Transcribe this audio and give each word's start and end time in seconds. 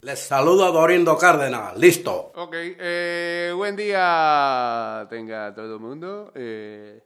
Les 0.00 0.16
saluda 0.16 0.70
Dorindo 0.70 1.18
Cárdenas, 1.18 1.76
listo. 1.76 2.30
Ok, 2.36 2.54
eh, 2.54 3.52
buen 3.56 3.74
día 3.74 5.04
tenga 5.10 5.52
todo 5.52 5.74
el 5.74 5.80
mundo. 5.80 6.30
Eh, 6.36 7.02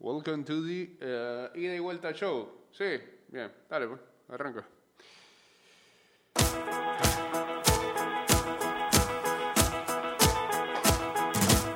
welcome 0.00 0.42
to 0.42 0.64
the 0.64 0.96
eh, 1.00 1.48
ida 1.54 1.76
y 1.76 1.78
vuelta 1.78 2.12
show. 2.12 2.66
Sí, 2.72 2.86
bien, 3.28 3.52
dale, 3.70 3.86
pues, 3.86 4.00
arranca. 4.30 4.66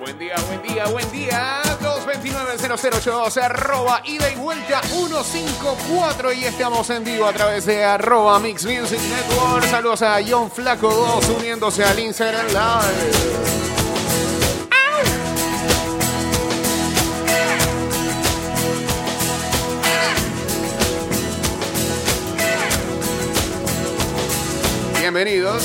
Buen 0.01 0.19
día, 0.19 0.35
buen 0.49 0.63
día, 0.63 0.89
buen 0.89 1.13
día. 1.13 1.68
229-0082, 2.59 3.43
arroba 3.43 4.03
ida 4.05 4.31
y 4.31 4.35
vuelta 4.37 4.83
154 4.83 6.33
y 6.33 6.45
estamos 6.45 6.91
en 6.91 7.05
vivo 7.05 7.27
a 7.27 7.33
través 7.33 7.67
de 7.67 7.85
arroba 7.85 8.39
Mix 8.41 8.65
Music 8.65 9.01
Network. 9.01 9.65
Saludos 9.71 10.03
a 10.03 10.19
John 10.29 10.51
Flaco 10.51 10.93
2 10.93 11.29
uniéndose 11.39 11.85
al 11.85 11.99
Instagram 11.99 12.47
Live. 12.49 13.59
Bienvenidos. 25.01 25.63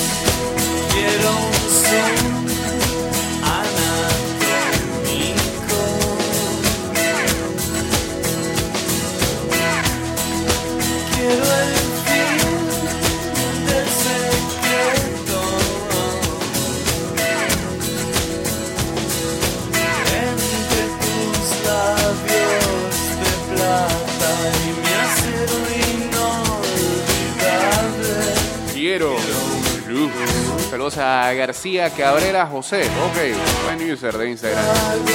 Saludos 30.74 30.98
a 30.98 31.32
García 31.34 31.92
Cabrera 31.92 32.48
José. 32.48 32.82
Ok, 32.82 33.18
buen 33.64 33.92
user 33.92 34.18
de 34.18 34.32
Instagram. 34.32 34.66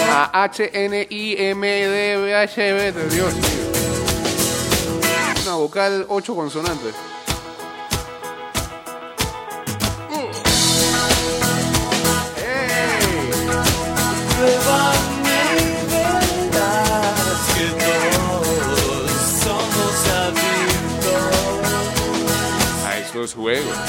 A 0.08 0.48
HNIMDBHB, 0.56 1.56
de 2.94 3.08
Dios 3.10 3.34
mío. 3.34 3.42
Una 5.42 5.54
vocal, 5.56 6.06
ocho 6.08 6.36
consonantes. 6.36 6.94
¡Ey! 23.48 23.87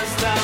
lifestyle. 0.00 0.39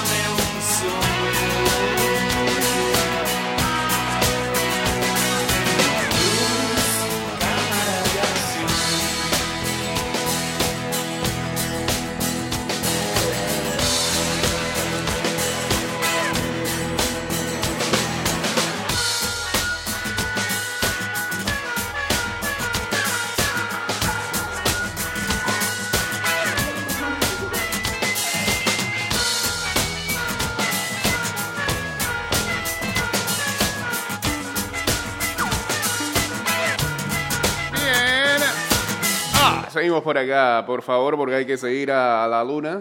Por 40.07 40.17
acá, 40.17 40.63
por 40.65 40.83
favor, 40.83 41.17
porque 41.17 41.35
hay 41.35 41.45
que 41.47 41.57
seguir 41.57 41.91
a 41.91 42.27
la 42.29 42.45
luna. 42.45 42.81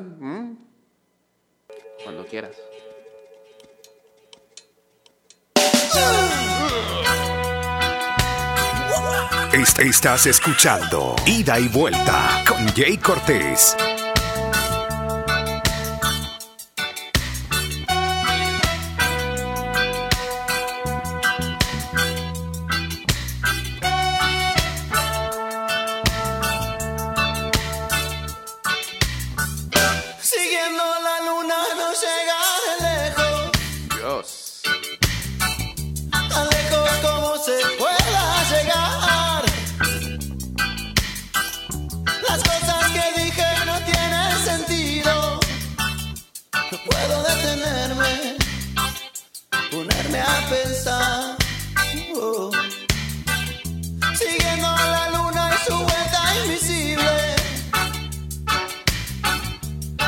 Cuando 2.03 2.23
quieras. 2.27 2.55
Est- 9.53 9.79
Estás 9.79 10.25
escuchando 10.25 11.15
Ida 11.25 11.59
y 11.59 11.67
Vuelta 11.69 12.43
con 12.47 12.67
Jay 12.75 12.97
Cortés. 12.97 13.75
No 46.75 46.81
puedo 46.91 47.23
detenerme, 47.23 48.35
ponerme 49.71 50.19
a 50.19 50.49
pensar. 50.49 51.37
Oh. 52.17 52.51
Siguiendo 54.19 54.67
la 54.67 55.09
luna 55.11 55.51
y 55.55 55.69
su 55.69 55.77
vuelta 55.77 56.21
invisible. 56.43 57.35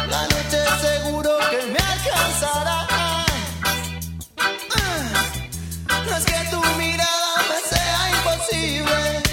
La 0.09 0.21
noche 0.23 0.59
seguro 0.81 1.37
que 1.51 1.59
me 1.71 1.79
alcanzará. 1.79 2.87
Ah, 4.75 6.03
No 6.05 6.17
es 6.17 6.25
que 6.25 6.39
tu 6.51 6.61
mirada 6.77 7.31
me 7.49 7.59
sea 7.71 8.01
imposible, 8.17 9.23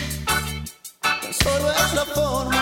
solo 1.43 1.67
es 1.73 1.95
la 1.95 2.05
forma 2.15 2.54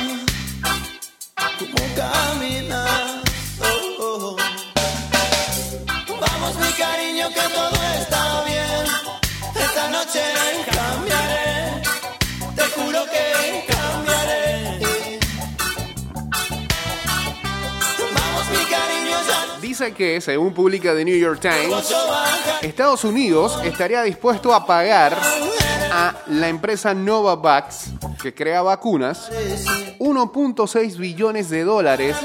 Que, 19.91 20.21
según 20.21 20.55
publica 20.55 20.95
The 20.95 21.05
New 21.05 21.19
York 21.19 21.41
Times, 21.41 21.93
Estados 22.63 23.03
Unidos 23.03 23.59
estaría 23.65 24.03
dispuesto 24.05 24.55
a 24.55 24.65
pagar 24.65 25.19
a 25.91 26.15
la 26.29 26.49
empresa 26.49 26.95
Novavax, 26.95 27.91
que 28.23 28.33
crea 28.33 28.63
vacunas, 28.63 29.29
1.6 29.99 30.97
billones 30.99 31.51
de 31.51 31.65
dólares 31.65 32.17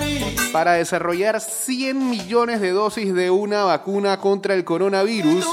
para 0.52 0.74
desarrollar 0.74 1.42
100 1.42 2.10
millones 2.10 2.62
de 2.62 2.70
dosis 2.70 3.14
de 3.16 3.32
una 3.32 3.64
vacuna 3.64 4.20
contra 4.20 4.54
el 4.54 4.64
coronavirus 4.64 5.44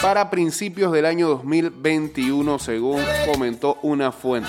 para 0.00 0.30
principios 0.30 0.90
del 0.92 1.04
año 1.04 1.28
2021, 1.28 2.58
según 2.58 3.04
comentó 3.30 3.78
una 3.82 4.12
fuente. 4.12 4.48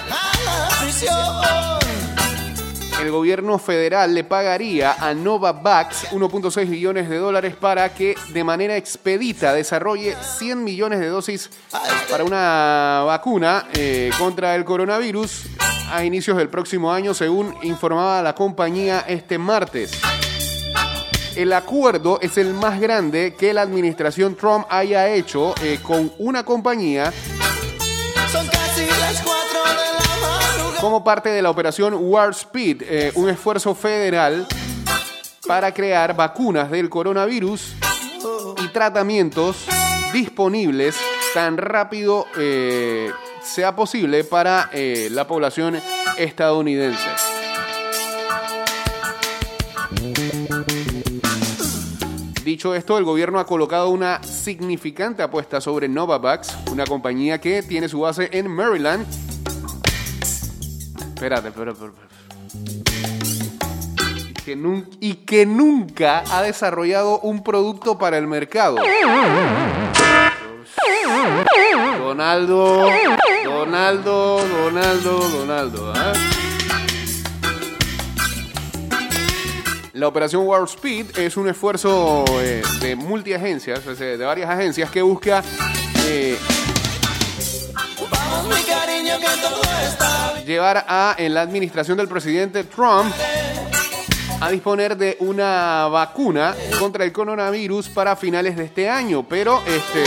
El 3.02 3.12
gobierno 3.12 3.58
federal 3.60 4.14
le 4.14 4.26
pagaría 4.26 4.94
a 4.94 5.14
Novavax 5.14 6.12
1.6 6.12 6.70
billones 6.70 7.10
de 7.10 7.18
dólares 7.18 7.56
para 7.56 7.94
que 7.94 8.16
de 8.34 8.44
manera 8.44 8.76
expedita 8.76 9.54
desarrolle 9.54 10.16
100 10.38 10.64
millones 10.64 11.00
de 11.00 11.08
dosis 11.08 11.50
para 12.10 12.26
una 12.26 13.04
vacuna 13.06 13.70
eh, 13.74 14.10
contra 14.20 14.54
el 14.56 14.66
coronavirus 14.66 15.46
a 15.92 16.04
inicios 16.04 16.38
del 16.38 16.50
próximo 16.50 16.92
año, 16.92 17.14
según 17.14 17.56
informaba 17.64 18.22
la 18.22 18.36
compañía 18.36 19.06
este 19.08 19.38
martes. 19.38 19.92
El 21.36 21.54
acuerdo 21.54 22.20
es 22.22 22.38
el 22.38 22.54
más 22.54 22.82
grande 22.82 23.34
que 23.34 23.54
la 23.54 23.62
administración 23.62 24.36
Trump 24.36 24.66
haya 24.70 25.08
hecho 25.08 25.56
eh, 25.64 25.80
con 25.82 26.12
una 26.18 26.44
compañía 26.44 27.14
Son 28.30 28.46
casi 28.48 28.86
las 29.00 29.24
como 30.82 31.04
parte 31.04 31.30
de 31.30 31.42
la 31.42 31.50
operación 31.50 31.96
Warp 31.98 32.32
Speed, 32.32 32.84
eh, 32.84 33.12
un 33.16 33.30
esfuerzo 33.30 33.76
federal 33.76 34.48
para 35.46 35.74
crear 35.74 36.16
vacunas 36.16 36.72
del 36.72 36.90
coronavirus 36.90 37.74
y 38.64 38.68
tratamientos 38.70 39.66
disponibles 40.14 40.96
tan 41.34 41.58
rápido 41.58 42.28
eh, 42.38 43.12
sea 43.44 43.76
posible 43.76 44.24
para 44.24 44.70
eh, 44.72 45.10
la 45.12 45.28
población 45.28 45.80
estadounidense. 46.18 47.10
Dicho 52.44 52.74
esto, 52.74 52.98
el 52.98 53.04
gobierno 53.04 53.40
ha 53.40 53.46
colocado 53.46 53.90
una 53.90 54.24
significante 54.24 55.22
apuesta 55.22 55.62
sobre 55.62 55.88
Novavax, 55.88 56.56
una 56.72 56.86
compañía 56.86 57.40
que 57.40 57.62
tiene 57.64 57.90
su 57.90 58.00
base 58.00 58.30
en 58.32 58.48
Maryland 58.48 59.06
Espérate, 61.20 61.50
espérate, 61.50 61.84
espérate. 61.84 61.98
Y 65.02 65.16
que, 65.16 65.46
nunca 65.46 66.24
ha 66.32 66.42
desarrollado 66.42 67.20
un 67.20 67.44
producto 67.44 67.98
para 67.98 68.18
el 68.18 68.26
mercado. 68.26 68.78
Donaldo, 71.98 72.88
Donaldo, 73.44 74.40
Donaldo, 74.48 75.20
Donaldo. 75.20 75.94
¿ah? 75.94 76.14
La 79.92 80.08
operación 80.08 80.48
Warp 80.48 80.70
Speed 80.70 81.18
es 81.18 81.36
un 81.36 81.50
esfuerzo 81.50 82.24
eh, 82.40 82.62
de 82.80 82.96
multiagencias, 82.96 83.86
de 84.00 84.18
varias 84.18 84.50
agencias 84.50 84.90
que 84.90 85.02
busca 85.02 85.44
eh, 86.08 86.38
llevar 90.50 90.84
a 90.88 91.16
en 91.18 91.36
la 91.36 91.42
administración 91.42 91.96
del 91.96 92.08
presidente 92.08 92.64
Trump 92.64 93.14
a 94.42 94.50
disponer 94.50 94.98
de 94.98 95.16
una 95.20 95.88
vacuna 95.92 96.56
contra 96.80 97.06
el 97.06 97.12
coronavirus 97.12 97.90
para 97.90 98.16
finales 98.16 98.58
de 98.58 98.66
este 98.66 98.90
año, 98.90 99.26
pero 99.30 99.62
este 99.68 100.04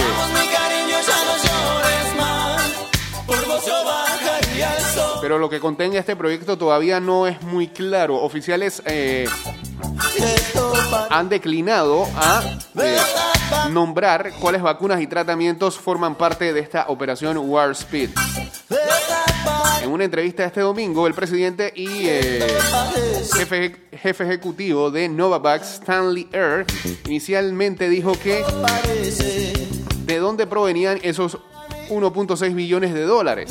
pero 5.20 5.38
lo 5.38 5.48
que 5.48 5.60
contenga 5.60 6.00
este 6.00 6.16
proyecto 6.16 6.58
todavía 6.58 6.98
no 6.98 7.28
es 7.28 7.40
muy 7.42 7.68
claro. 7.68 8.16
Oficiales 8.16 8.82
eh, 8.84 9.28
han 11.08 11.28
declinado 11.28 12.08
a 12.16 12.42
eh, 12.82 12.98
nombrar 13.70 14.32
cuáles 14.40 14.60
vacunas 14.60 15.00
y 15.00 15.06
tratamientos 15.06 15.78
forman 15.78 16.16
parte 16.16 16.52
de 16.52 16.58
esta 16.58 16.86
operación 16.88 17.38
Warp 17.38 17.72
Speed. 17.72 18.10
En 19.82 19.90
una 19.90 20.04
entrevista 20.04 20.44
este 20.44 20.60
domingo, 20.60 21.06
el 21.06 21.14
presidente 21.14 21.72
y 21.74 22.06
eh, 22.06 22.46
jefe, 23.34 23.76
jefe 23.92 24.24
ejecutivo 24.24 24.90
de 24.90 25.08
Novavax, 25.08 25.74
Stanley 25.74 26.28
Air, 26.32 26.64
inicialmente 27.06 27.88
dijo 27.88 28.12
que 28.12 28.44
de 30.04 30.18
dónde 30.18 30.46
provenían 30.46 30.98
esos 31.02 31.38
1.6 31.88 32.54
billones 32.54 32.94
de 32.94 33.02
dólares. 33.02 33.50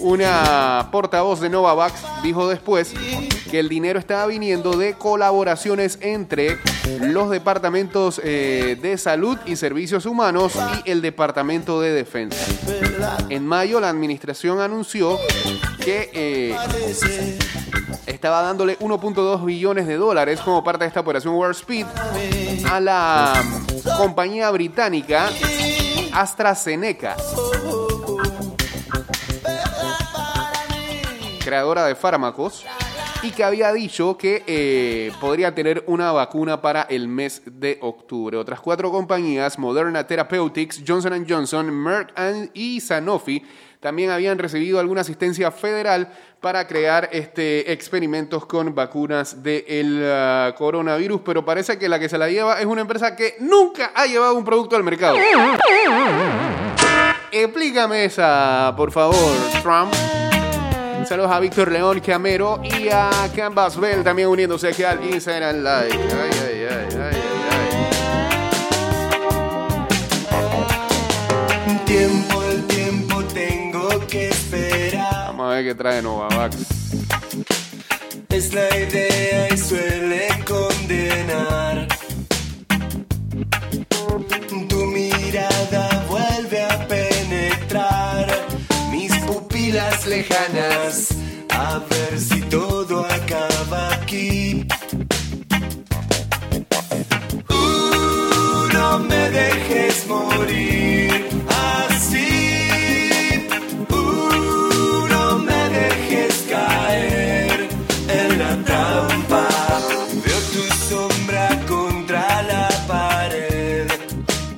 Una 0.00 0.88
portavoz 0.92 1.40
de 1.40 1.48
Novavax 1.50 1.94
dijo 2.22 2.48
después 2.48 2.94
que 3.50 3.58
el 3.58 3.68
dinero 3.68 3.98
estaba 3.98 4.26
viniendo 4.26 4.76
de 4.76 4.94
colaboraciones 4.94 5.98
entre 6.00 6.58
los 7.00 7.30
departamentos 7.30 8.20
eh, 8.24 8.78
de 8.80 8.98
salud 8.98 9.38
y 9.46 9.56
servicios 9.56 10.06
humanos 10.06 10.52
y 10.84 10.90
el 10.90 11.02
departamento 11.02 11.80
de 11.80 11.92
defensa. 11.92 12.44
En 13.28 13.46
mayo 13.46 13.80
la 13.80 13.88
administración 13.88 14.60
anunció 14.60 15.18
que 15.84 16.10
eh, 16.12 16.56
estaba 18.06 18.42
dándole 18.42 18.78
1.2 18.78 19.44
billones 19.44 19.86
de 19.86 19.96
dólares 19.96 20.40
como 20.40 20.62
parte 20.64 20.84
de 20.84 20.88
esta 20.88 21.00
operación 21.00 21.34
Warp 21.34 21.54
Speed 21.54 21.86
a 22.70 22.80
la 22.80 23.42
mm, 23.44 23.96
compañía 23.96 24.50
británica 24.50 25.30
AstraZeneca, 26.12 27.16
creadora 31.48 31.86
de 31.86 31.94
fármacos, 31.94 32.66
y 33.22 33.30
que 33.30 33.42
había 33.42 33.72
dicho 33.72 34.18
que 34.18 34.44
eh, 34.46 35.10
podría 35.18 35.54
tener 35.54 35.82
una 35.86 36.12
vacuna 36.12 36.60
para 36.60 36.82
el 36.82 37.08
mes 37.08 37.40
de 37.46 37.78
octubre. 37.80 38.36
Otras 38.36 38.60
cuatro 38.60 38.90
compañías, 38.90 39.58
Moderna 39.58 40.06
Therapeutics, 40.06 40.82
Johnson 40.86 41.24
Johnson, 41.26 41.70
Merck 41.74 42.12
y 42.52 42.80
Sanofi, 42.80 43.42
también 43.80 44.10
habían 44.10 44.38
recibido 44.38 44.78
alguna 44.78 45.00
asistencia 45.00 45.50
federal 45.50 46.12
para 46.42 46.66
crear 46.66 47.08
este, 47.10 47.72
experimentos 47.72 48.44
con 48.44 48.74
vacunas 48.74 49.42
del 49.42 50.02
ah, 50.04 50.54
coronavirus, 50.58 51.22
pero 51.24 51.46
parece 51.46 51.78
que 51.78 51.88
la 51.88 51.98
que 51.98 52.10
se 52.10 52.18
la 52.18 52.28
lleva 52.28 52.60
es 52.60 52.66
una 52.66 52.82
empresa 52.82 53.16
que 53.16 53.36
nunca 53.40 53.92
ha 53.94 54.06
llevado 54.06 54.34
un 54.34 54.44
producto 54.44 54.76
al 54.76 54.84
mercado. 54.84 55.16
Explícame 57.32 58.04
esa, 58.04 58.74
por 58.76 58.92
favor, 58.92 59.34
Trump. 59.62 59.94
Saludos 61.06 61.30
a 61.30 61.40
Víctor 61.40 61.70
León 61.72 62.00
Camero 62.00 62.60
y 62.62 62.88
a 62.88 63.10
Canvas 63.34 63.78
Bell 63.78 64.02
también 64.04 64.28
uniéndose 64.28 64.68
aquí 64.68 64.82
al 64.82 65.02
Instagram 65.04 65.56
Live. 65.56 65.92
Ay, 65.92 66.30
ay, 66.46 66.66
ay, 66.68 66.68
ay, 66.70 66.88
ay, 67.00 67.16
ay. 67.50 67.68
Tiempo, 71.86 72.42
el 72.44 72.66
tiempo 72.66 73.24
tengo 73.24 73.88
que 74.06 74.28
esperar. 74.28 75.28
Vamos 75.28 75.46
a 75.46 75.54
ver 75.54 75.64
qué 75.64 75.74
trae 75.74 76.02
Novavax. 76.02 76.56
Es 78.28 78.52
la 78.52 78.68
idea 78.76 79.48
y 79.52 79.56
suele 79.56 80.28
condenar. 80.46 81.97
Lejanas. 90.06 91.08
A 91.50 91.80
ver 91.90 92.18
si 92.18 92.40
todo 92.42 93.04
acaba 93.04 93.92
aquí. 93.94 94.66
No 98.72 98.98
me 99.00 99.30
dejes 99.30 100.06
morir 100.06 100.97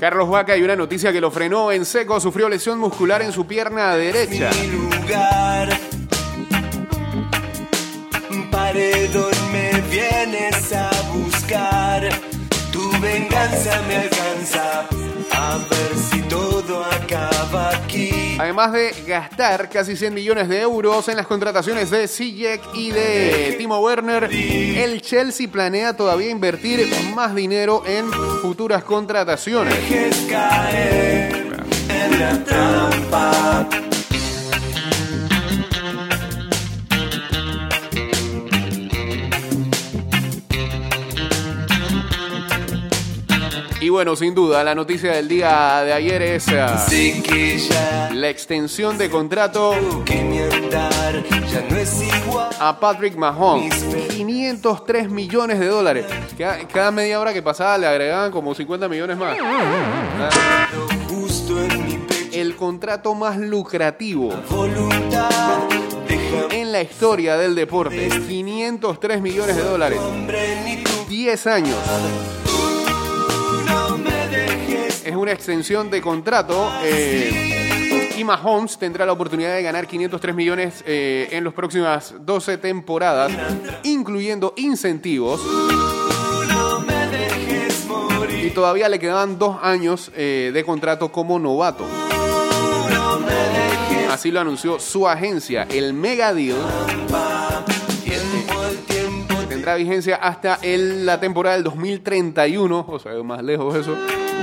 Carlos 0.00 0.30
Vaca, 0.30 0.54
hay 0.54 0.62
una 0.62 0.76
noticia 0.76 1.12
que 1.12 1.20
lo 1.20 1.30
frenó 1.30 1.70
en 1.70 1.84
seco. 1.84 2.18
Sufrió 2.20 2.48
lesión 2.48 2.78
muscular 2.78 3.20
en 3.20 3.32
su 3.32 3.46
pierna 3.46 3.94
derecha. 3.96 4.50
Mi 4.58 4.68
lugar. 4.68 5.68
Paredón 8.50 9.52
me 9.52 9.78
vienes 9.90 10.72
a 10.72 10.90
buscar. 11.12 12.08
Tu 12.72 12.90
venganza 12.98 13.82
me 13.88 13.96
alcanza. 13.96 14.88
A 15.32 15.58
ver 15.58 15.98
si. 16.10 16.29
Además 18.40 18.72
de 18.72 18.94
gastar 19.06 19.68
casi 19.68 19.96
100 19.96 20.14
millones 20.14 20.48
de 20.48 20.62
euros 20.62 21.06
en 21.08 21.16
las 21.18 21.26
contrataciones 21.26 21.90
de 21.90 22.08
Sijek 22.08 22.62
y 22.72 22.90
de 22.90 23.56
Timo 23.58 23.80
Werner, 23.80 24.30
el 24.32 25.02
Chelsea 25.02 25.46
planea 25.46 25.94
todavía 25.94 26.30
invertir 26.30 26.88
más 27.14 27.34
dinero 27.34 27.82
en 27.86 28.10
futuras 28.40 28.82
contrataciones. 28.82 29.74
Bueno, 44.00 44.16
sin 44.16 44.34
duda, 44.34 44.64
la 44.64 44.74
noticia 44.74 45.12
del 45.12 45.28
día 45.28 45.82
de 45.84 45.92
ayer 45.92 46.22
es 46.22 46.48
ah, 46.48 46.88
la 48.14 48.30
extensión 48.30 48.96
de 48.96 49.10
contrato 49.10 49.74
a 52.58 52.80
Patrick 52.80 53.14
Mahomes. 53.16 53.74
503 54.08 55.10
millones 55.10 55.60
de 55.60 55.66
dólares. 55.66 56.06
Cada, 56.38 56.66
cada 56.66 56.90
media 56.90 57.20
hora 57.20 57.34
que 57.34 57.42
pasaba 57.42 57.76
le 57.76 57.88
agregaban 57.88 58.32
como 58.32 58.54
50 58.54 58.88
millones 58.88 59.18
más. 59.18 59.36
El 62.32 62.56
contrato 62.56 63.14
más 63.14 63.36
lucrativo 63.36 64.32
en 66.50 66.72
la 66.72 66.80
historia 66.80 67.36
del 67.36 67.54
deporte. 67.54 68.08
503 68.08 69.20
millones 69.20 69.56
de 69.56 69.62
dólares. 69.62 70.00
hombre 70.00 70.58
ni 70.64 70.82
tú 70.82 70.90
10 71.06 71.46
años. 71.48 71.76
Una 75.20 75.32
extensión 75.32 75.90
de 75.90 76.00
contrato. 76.00 76.70
eh, 76.82 78.16
y 78.16 78.24
Mahomes 78.24 78.78
tendrá 78.78 79.06
la 79.06 79.12
oportunidad 79.12 79.54
de 79.54 79.62
ganar 79.62 79.86
503 79.86 80.34
millones 80.34 80.84
eh, 80.86 81.28
en 81.30 81.42
las 81.42 81.54
próximas 81.54 82.14
12 82.20 82.58
temporadas, 82.58 83.32
incluyendo 83.82 84.52
incentivos. 84.56 85.40
Y 88.42 88.50
todavía 88.50 88.90
le 88.90 88.98
quedaban 88.98 89.38
dos 89.38 89.56
años 89.62 90.10
eh, 90.14 90.50
de 90.52 90.64
contrato 90.64 91.10
como 91.10 91.38
novato. 91.38 91.86
Así 94.10 94.30
lo 94.30 94.40
anunció 94.40 94.78
su 94.78 95.08
agencia. 95.08 95.66
El 95.70 95.94
Mega 95.94 96.34
Deal 96.34 96.58
tendrá 99.70 99.76
vigencia 99.76 100.16
hasta 100.16 100.58
el- 100.62 101.06
la 101.06 101.20
temporada 101.20 101.54
del 101.56 101.64
2031, 101.64 102.84
o 102.88 102.98
sea, 102.98 103.12
más 103.22 103.42
lejos 103.42 103.74
eso. 103.76 103.96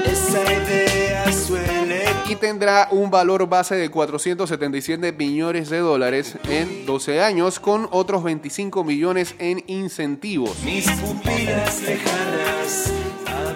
esa 0.05 0.41
idea 0.53 1.31
suele 1.33 2.03
Y 2.29 2.35
tendrá 2.35 2.87
un 2.91 3.09
valor 3.09 3.47
base 3.47 3.75
de 3.75 3.89
477 3.89 5.11
millones 5.13 5.69
de 5.69 5.79
dólares 5.79 6.35
en 6.49 6.85
12 6.85 7.21
años, 7.21 7.59
con 7.59 7.87
otros 7.91 8.23
25 8.23 8.83
millones 8.83 9.33
en 9.39 9.63
incentivos. 9.67 10.57
mis 10.63 10.89
pupilas 10.91 11.81
lejanas. 11.81 12.91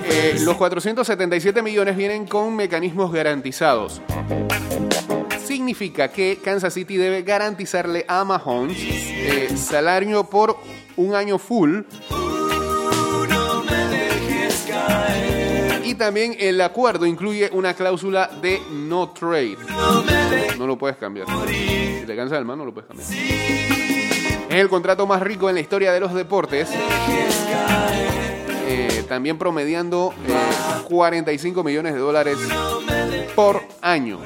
Eh, 0.10 0.38
los 0.42 0.56
477 0.58 1.62
millones 1.62 1.96
vienen 1.98 2.26
con 2.28 2.56
mecanismos 2.56 3.12
garantizados. 3.14 4.02
Significa 5.46 6.08
que 6.10 6.40
Kansas 6.44 6.74
City 6.74 6.96
debe 6.98 7.24
garantizarle 7.24 8.06
a 8.08 8.24
Mahomes 8.24 8.78
eh, 8.80 9.50
salario 9.58 10.24
por 10.24 10.58
un 10.98 11.16
año 11.16 11.38
full. 11.38 11.82
Y 15.84 15.96
también 15.96 16.36
el 16.40 16.62
acuerdo 16.62 17.06
incluye 17.06 17.50
una 17.54 17.74
cláusula 17.74 18.30
de 18.42 18.62
no 18.72 19.10
trade. 19.10 19.58
No 20.58 20.68
lo 20.68 20.78
puedes 20.78 20.98
cambiar. 20.98 21.28
Si 21.48 22.06
te 22.06 22.16
cansa 22.16 22.38
el 22.38 22.46
man, 22.46 22.58
no 22.58 22.66
lo 22.66 22.74
puedes 22.74 22.88
cambiar. 22.88 23.08
Es 24.50 24.58
el 24.58 24.70
contrato 24.70 25.08
más 25.08 25.22
rico 25.22 25.50
en 25.50 25.56
la 25.56 25.62
historia 25.62 25.92
de 25.92 26.00
los 26.00 26.14
deportes. 26.14 26.70
Eh, 28.68 29.04
también 29.08 29.38
promediando 29.38 30.14
eh, 30.28 30.84
45 30.88 31.64
millones 31.64 31.94
de 31.94 32.00
dólares 32.00 32.38
por 33.36 33.62
año. 33.82 34.20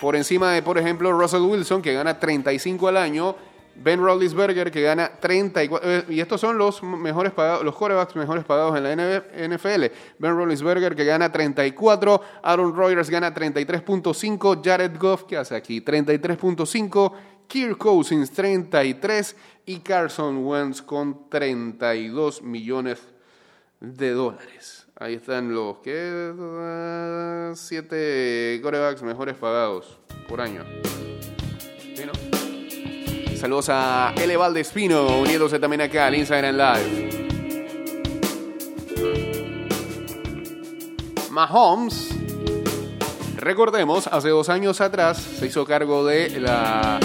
Por 0.00 0.16
encima 0.16 0.52
de, 0.52 0.62
por 0.62 0.78
ejemplo, 0.78 1.12
Russell 1.12 1.42
Wilson, 1.42 1.82
que 1.82 1.92
gana 1.92 2.18
35 2.18 2.88
al 2.88 2.96
año. 2.96 3.36
Ben 3.76 4.00
Roethlisberger, 4.00 4.70
que 4.70 4.82
gana 4.82 5.10
34. 5.20 5.90
eh, 5.90 6.04
y 6.08 6.20
estos 6.20 6.40
son 6.40 6.58
los 6.58 6.82
mejores 6.82 7.32
pagados, 7.32 7.64
los 7.64 7.74
quarterbacks 7.74 8.14
mejores 8.16 8.44
pagados 8.44 8.76
en 8.76 8.82
la 8.82 8.94
NFL. 8.94 9.86
Ben 10.18 10.36
Roethlisberger, 10.36 10.94
que 10.94 11.04
gana 11.04 11.32
34. 11.32 12.20
Aaron 12.42 12.74
Rodgers 12.74 13.08
gana 13.08 13.34
33.5. 13.34 14.60
Jared 14.62 14.98
Goff, 14.98 15.24
que 15.24 15.36
hace 15.36 15.54
aquí? 15.54 15.80
33.5. 15.80 17.12
Kirk 17.46 17.78
Cousins, 17.78 18.30
33. 18.30 19.36
Y 19.66 19.78
Carson 19.80 20.44
Wentz 20.44 20.82
con 20.82 21.28
32 21.30 22.42
millones 22.42 23.00
de 23.80 24.10
dólares. 24.10 24.86
Ahí 24.96 25.14
están 25.14 25.54
los 25.54 25.78
que 25.78 26.32
siete 27.54 28.60
corebacks 28.62 29.02
mejores 29.02 29.36
pagados 29.36 29.98
por 30.28 30.42
año. 30.42 30.62
Saludos 33.40 33.68
a 33.70 34.12
L. 34.20 34.36
Valdespino 34.36 35.06
uniéndose 35.18 35.58
también 35.58 35.80
acá 35.80 36.06
al 36.06 36.14
Instagram 36.14 36.56
Live. 36.56 37.10
Mahomes, 41.30 42.08
recordemos, 43.36 44.06
hace 44.08 44.28
dos 44.28 44.48
años 44.48 44.80
atrás 44.80 45.16
se 45.18 45.46
hizo 45.46 45.64
cargo 45.64 46.04
de 46.04 46.38
la 46.40 47.00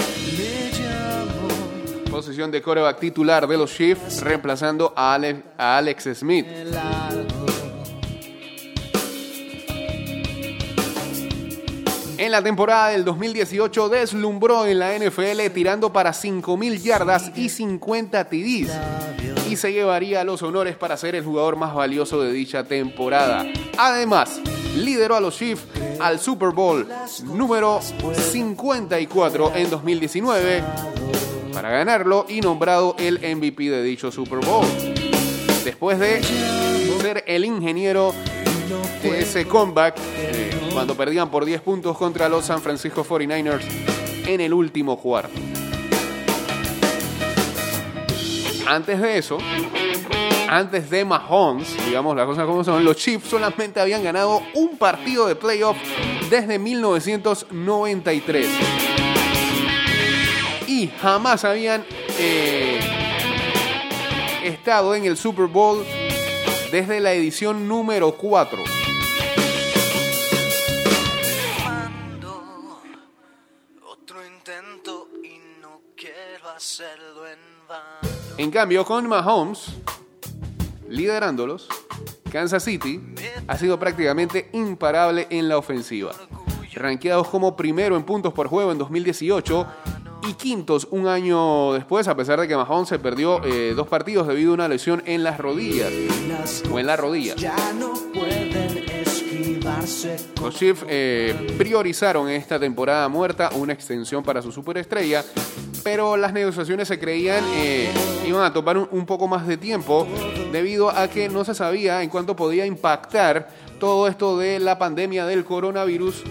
posición 2.10 2.50
de 2.50 2.60
coreback 2.60 2.98
titular 2.98 3.46
de 3.46 3.56
los 3.56 3.72
Chiefs, 3.72 4.20
reemplazando 4.22 4.92
a 4.96 5.14
Ale- 5.14 5.42
a 5.56 5.78
Alex 5.78 6.08
Smith. 6.14 6.46
En 12.18 12.30
la 12.30 12.42
temporada 12.42 12.88
del 12.88 13.04
2018 13.04 13.90
deslumbró 13.90 14.66
en 14.66 14.78
la 14.78 14.96
NFL 14.96 15.52
tirando 15.52 15.92
para 15.92 16.12
5.000 16.12 16.82
yardas 16.82 17.30
y 17.36 17.50
50 17.50 18.24
TDs 18.24 18.70
y 19.50 19.56
se 19.56 19.72
llevaría 19.72 20.24
los 20.24 20.42
honores 20.42 20.76
para 20.76 20.96
ser 20.96 21.14
el 21.14 21.24
jugador 21.24 21.56
más 21.56 21.74
valioso 21.74 22.22
de 22.22 22.32
dicha 22.32 22.64
temporada. 22.64 23.44
Además, 23.76 24.40
lideró 24.76 25.16
a 25.16 25.20
los 25.20 25.36
Chiefs 25.36 25.64
al 26.00 26.18
Super 26.18 26.50
Bowl 26.50 26.88
número 27.24 27.80
54 27.82 29.52
en 29.54 29.70
2019 29.70 30.64
para 31.52 31.70
ganarlo 31.70 32.24
y 32.28 32.40
nombrado 32.40 32.96
el 32.98 33.18
MVP 33.18 33.64
de 33.70 33.82
dicho 33.82 34.10
Super 34.10 34.38
Bowl. 34.40 34.66
Después 35.64 35.98
de 35.98 36.22
ser 37.02 37.24
el 37.26 37.44
ingeniero 37.44 38.14
de 39.02 39.20
ese 39.20 39.46
comeback 39.46 39.96
eh, 40.16 40.55
cuando 40.76 40.94
perdían 40.94 41.30
por 41.30 41.46
10 41.46 41.62
puntos 41.62 41.96
contra 41.96 42.28
los 42.28 42.44
San 42.44 42.60
Francisco 42.60 43.02
49ers 43.02 43.64
en 44.26 44.42
el 44.42 44.52
último 44.52 44.98
cuarto. 44.98 45.32
Antes 48.66 49.00
de 49.00 49.16
eso, 49.16 49.38
antes 50.50 50.90
de 50.90 51.06
Mahomes, 51.06 51.74
digamos 51.86 52.14
las 52.14 52.26
cosas 52.26 52.44
como 52.44 52.62
son, 52.62 52.84
los 52.84 52.94
Chiefs 52.98 53.26
solamente 53.26 53.80
habían 53.80 54.04
ganado 54.04 54.42
un 54.52 54.76
partido 54.76 55.26
de 55.26 55.34
playoff 55.34 55.78
desde 56.28 56.58
1993 56.58 58.46
y 60.66 60.88
jamás 61.00 61.46
habían 61.46 61.86
eh, 62.18 62.80
estado 64.44 64.94
en 64.94 65.06
el 65.06 65.16
Super 65.16 65.46
Bowl 65.46 65.82
desde 66.70 67.00
la 67.00 67.14
edición 67.14 67.66
número 67.66 68.12
4. 68.12 68.85
Hacerlo 76.56 77.26
en 77.26 77.38
vano. 77.68 78.16
En 78.38 78.50
cambio, 78.50 78.84
con 78.84 79.06
Mahomes 79.06 79.74
liderándolos, 80.88 81.68
Kansas 82.32 82.64
City 82.64 83.00
ha 83.46 83.58
sido 83.58 83.78
prácticamente 83.78 84.48
imparable 84.52 85.26
en 85.28 85.48
la 85.48 85.58
ofensiva. 85.58 86.12
Ranqueados 86.72 87.28
como 87.28 87.56
primero 87.56 87.96
en 87.96 88.04
puntos 88.04 88.32
por 88.32 88.48
juego 88.48 88.72
en 88.72 88.78
2018 88.78 89.66
y 90.28 90.34
quintos 90.34 90.88
un 90.90 91.06
año 91.06 91.74
después, 91.74 92.08
a 92.08 92.16
pesar 92.16 92.40
de 92.40 92.48
que 92.48 92.56
Mahomes 92.56 92.88
se 92.88 92.98
perdió 92.98 93.44
eh, 93.44 93.74
dos 93.74 93.88
partidos 93.88 94.26
debido 94.26 94.52
a 94.52 94.54
una 94.54 94.68
lesión 94.68 95.02
en 95.06 95.24
las 95.24 95.38
rodillas 95.38 95.92
o 96.70 96.78
en 96.78 96.86
la 96.86 96.96
rodilla. 96.96 97.34
ya 97.36 97.72
no 97.74 97.92
pueden 98.12 98.78
esquivarse. 98.88 100.16
Los 100.40 100.54
Chiefs 100.54 100.84
eh, 100.88 101.54
priorizaron 101.58 102.28
esta 102.28 102.58
temporada 102.58 103.08
muerta 103.08 103.50
una 103.54 103.72
extensión 103.72 104.22
para 104.22 104.42
su 104.42 104.52
superestrella, 104.52 105.24
pero 105.86 106.16
las 106.16 106.32
negociaciones 106.32 106.88
se 106.88 106.98
creían 106.98 107.44
eh, 107.54 107.88
iban 108.26 108.42
a 108.42 108.52
tomar 108.52 108.76
un, 108.76 109.06
poco 109.06 109.28
más 109.28 109.46
de 109.46 109.56
tiempo 109.56 110.04
debido 110.50 110.90
a 110.90 111.06
que 111.06 111.28
no 111.28 111.44
se 111.44 111.54
sabía 111.54 112.02
en 112.02 112.10
cuánto 112.10 112.34
podía 112.34 112.66
impactar 112.66 113.46
todo 113.78 114.08
esto 114.08 114.36
de 114.36 114.58
la 114.58 114.78
pandemia 114.78 115.26
del 115.26 115.44
coronavirus 115.44 116.24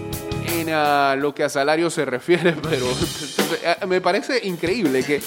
en 0.58 1.22
lo 1.22 1.34
que 1.34 1.46
a 1.46 1.48
salario 1.48 1.90
se 1.90 2.04
refiere, 2.04 2.52
pero 2.62 2.86
eh, 3.64 3.86
me 3.88 4.02
parece 4.02 4.46
increíble 4.46 5.06
que 5.06 5.22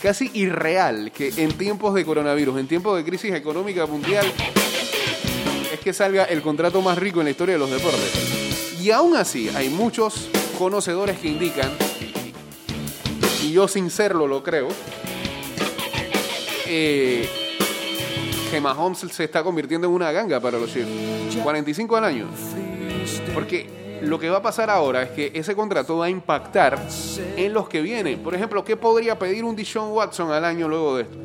casi 0.00 0.30
irreal 0.34 1.10
que 1.10 1.32
en 1.36 1.50
tiempos 1.58 1.92
de 1.94 2.04
coronavirus, 2.04 2.60
en 2.60 2.68
tiempos 2.68 2.96
de 2.96 3.04
crisis 3.04 3.34
económica 3.34 3.84
mundial, 3.84 4.26
es 5.72 5.80
que 5.80 5.92
salga 5.92 6.22
el 6.22 6.40
contrato 6.40 6.82
más 6.82 6.96
rico 6.96 7.18
en 7.18 7.24
la 7.24 7.30
historia 7.32 7.56
de 7.56 7.58
los 7.58 7.70
deportes. 7.72 8.78
Y 8.80 8.92
aún 8.92 9.16
así, 9.16 9.48
hay 9.56 9.70
muchos 9.70 10.28
conocedores 10.56 11.18
que 11.18 11.26
indican, 11.26 11.72
yo 13.52 13.68
sin 13.68 13.90
serlo 13.90 14.26
lo 14.26 14.42
creo, 14.42 14.68
eh, 16.66 17.28
que 18.50 18.60
Mahomes 18.60 18.98
se 18.98 19.24
está 19.24 19.42
convirtiendo 19.42 19.86
en 19.86 19.92
una 19.92 20.12
ganga 20.12 20.40
para 20.40 20.58
los 20.58 20.72
Chiefs. 20.72 21.36
45 21.42 21.96
al 21.96 22.04
año. 22.04 22.26
Porque 23.34 24.00
lo 24.02 24.18
que 24.18 24.30
va 24.30 24.38
a 24.38 24.42
pasar 24.42 24.70
ahora 24.70 25.02
es 25.02 25.10
que 25.10 25.30
ese 25.34 25.54
contrato 25.54 25.98
va 25.98 26.06
a 26.06 26.10
impactar 26.10 26.78
en 27.36 27.52
los 27.52 27.68
que 27.68 27.80
vienen. 27.82 28.20
Por 28.20 28.34
ejemplo, 28.34 28.64
¿qué 28.64 28.76
podría 28.76 29.18
pedir 29.18 29.44
un 29.44 29.54
Deshaun 29.54 29.92
Watson 29.92 30.30
al 30.32 30.44
año 30.44 30.68
luego 30.68 30.96
de 30.96 31.02
esto? 31.02 31.18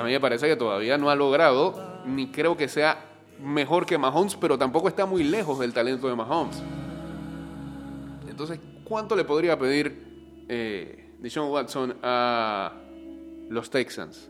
A 0.00 0.04
mí 0.04 0.12
me 0.12 0.20
parece 0.20 0.48
que 0.48 0.56
todavía 0.56 0.98
no 0.98 1.10
ha 1.10 1.14
logrado, 1.14 2.02
ni 2.06 2.28
creo 2.28 2.56
que 2.56 2.68
sea 2.68 3.04
mejor 3.42 3.86
que 3.86 3.98
Mahomes, 3.98 4.36
pero 4.36 4.58
tampoco 4.58 4.88
está 4.88 5.06
muy 5.06 5.24
lejos 5.24 5.58
del 5.58 5.72
talento 5.72 6.08
de 6.08 6.16
Mahomes. 6.16 6.62
Entonces, 8.28 8.58
¿cuánto 8.84 9.14
le 9.16 9.24
podría 9.24 9.58
pedir 9.58 10.09
eh, 10.50 11.12
Deshaun 11.20 11.50
Watson 11.50 11.96
a 12.02 12.72
los 13.48 13.70
Texans? 13.70 14.28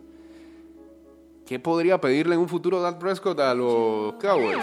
¿Qué 1.47 1.59
podría 1.59 2.01
pedirle 2.01 2.35
en 2.35 2.43
un 2.43 2.49
futuro 2.49 2.81
Dak 2.81 2.99
Prescott 2.99 3.41
a 3.41 3.55
los 3.55 4.15
Cowboys? 4.15 4.59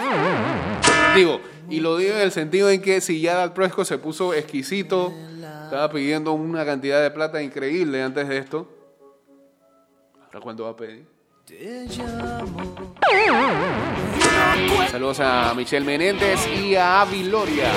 Digo, 1.14 1.40
y 1.68 1.80
lo 1.80 1.96
digo 1.96 2.14
en 2.14 2.20
el 2.20 2.32
sentido 2.32 2.70
en 2.70 2.80
que 2.80 3.00
si 3.00 3.20
ya 3.20 3.34
Dak 3.34 3.52
Prescott 3.52 3.86
se 3.86 3.98
puso 3.98 4.32
exquisito, 4.32 5.12
estaba 5.64 5.90
pidiendo 5.90 6.32
una 6.32 6.64
cantidad 6.64 7.02
de 7.02 7.10
plata 7.10 7.42
increíble 7.42 8.02
antes 8.02 8.26
de 8.28 8.38
esto. 8.38 8.68
¿Ahora 10.26 10.40
cuánto 10.40 10.64
va 10.64 10.70
a 10.70 10.76
pedir? 10.76 11.06
Saludos 14.90 15.20
a 15.20 15.54
Michelle 15.54 15.84
Menéndez 15.84 16.46
y 16.46 16.74
a 16.76 17.02
Avi 17.02 17.24
Loria. 17.24 17.70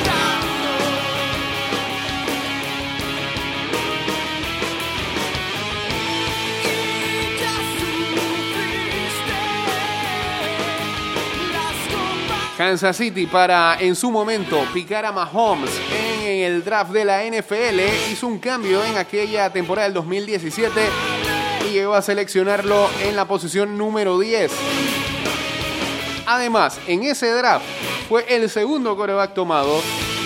Kansas 12.62 12.96
City 12.96 13.26
para 13.26 13.76
en 13.80 13.96
su 13.96 14.12
momento 14.12 14.64
picar 14.72 15.04
a 15.04 15.12
Mahomes 15.12 15.72
en 15.92 16.42
el 16.44 16.64
draft 16.64 16.92
de 16.92 17.04
la 17.04 17.24
NFL 17.24 18.12
hizo 18.12 18.28
un 18.28 18.38
cambio 18.38 18.86
en 18.86 18.98
aquella 18.98 19.50
temporada 19.52 19.88
del 19.88 19.96
2017 19.96 20.80
y 21.68 21.74
llegó 21.74 21.96
a 21.96 22.04
seleccionarlo 22.04 22.88
en 23.04 23.16
la 23.16 23.26
posición 23.26 23.80
número 23.80 24.20
10. 24.20 24.52
Además, 26.28 26.80
en 26.86 27.02
ese 27.02 27.32
draft 27.32 27.66
fue 28.08 28.28
el 28.30 28.48
segundo 28.48 28.96
coreback 28.96 29.34
tomado 29.34 29.82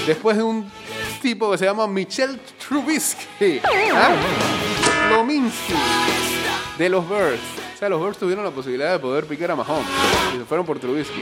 después 0.05 0.35
de 0.35 0.43
un 0.43 0.69
tipo 1.21 1.49
que 1.51 1.57
se 1.57 1.63
llama 1.63 1.87
Michel 1.87 2.37
Trubisky. 2.67 3.61
¿Ah? 3.93 4.09
Lominsky 5.09 5.73
de 6.77 6.89
los 6.89 7.07
Birds. 7.07 7.64
Los 7.89 8.01
Birds 8.01 8.17
tuvieron 8.17 8.43
la 8.43 8.51
posibilidad 8.51 8.91
de 8.91 8.99
poder 8.99 9.25
picar 9.25 9.51
a 9.51 9.55
Mahomes 9.55 9.85
y 10.33 10.37
se 10.37 10.45
fueron 10.45 10.65
por 10.65 10.79
Trubisky 10.79 11.19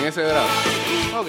en 0.00 0.06
ese 0.06 0.22
draft. 0.22 0.50
Ok. 1.16 1.28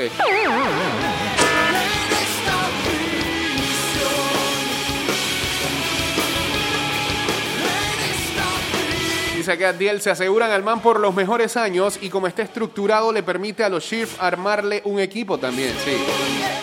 Dice 9.35 9.57
que 9.57 9.65
Adiel 9.65 9.99
se 9.99 10.09
aseguran 10.09 10.51
al 10.51 10.63
man 10.63 10.79
por 10.79 11.01
los 11.01 11.13
mejores 11.13 11.57
años 11.57 11.99
y 12.01 12.09
como 12.09 12.27
está 12.27 12.43
estructurado 12.43 13.11
le 13.11 13.23
permite 13.23 13.63
a 13.65 13.69
los 13.69 13.83
Chiefs 13.83 14.15
armarle 14.19 14.81
un 14.85 15.01
equipo 15.01 15.37
también, 15.37 15.75
sí. 15.83 15.97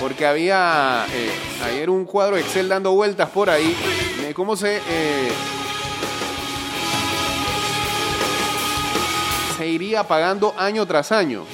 Porque 0.00 0.24
había 0.24 1.04
eh, 1.12 1.30
ayer 1.66 1.90
un 1.90 2.06
cuadro 2.06 2.38
Excel 2.38 2.70
dando 2.70 2.92
vueltas 2.92 3.28
por 3.28 3.50
ahí 3.50 3.76
de 4.22 4.32
cómo 4.32 4.56
se 4.56 4.78
eh, 4.78 5.28
iría 9.70 10.04
pagando 10.04 10.54
año 10.58 10.86
tras 10.86 11.12
año. 11.12 11.44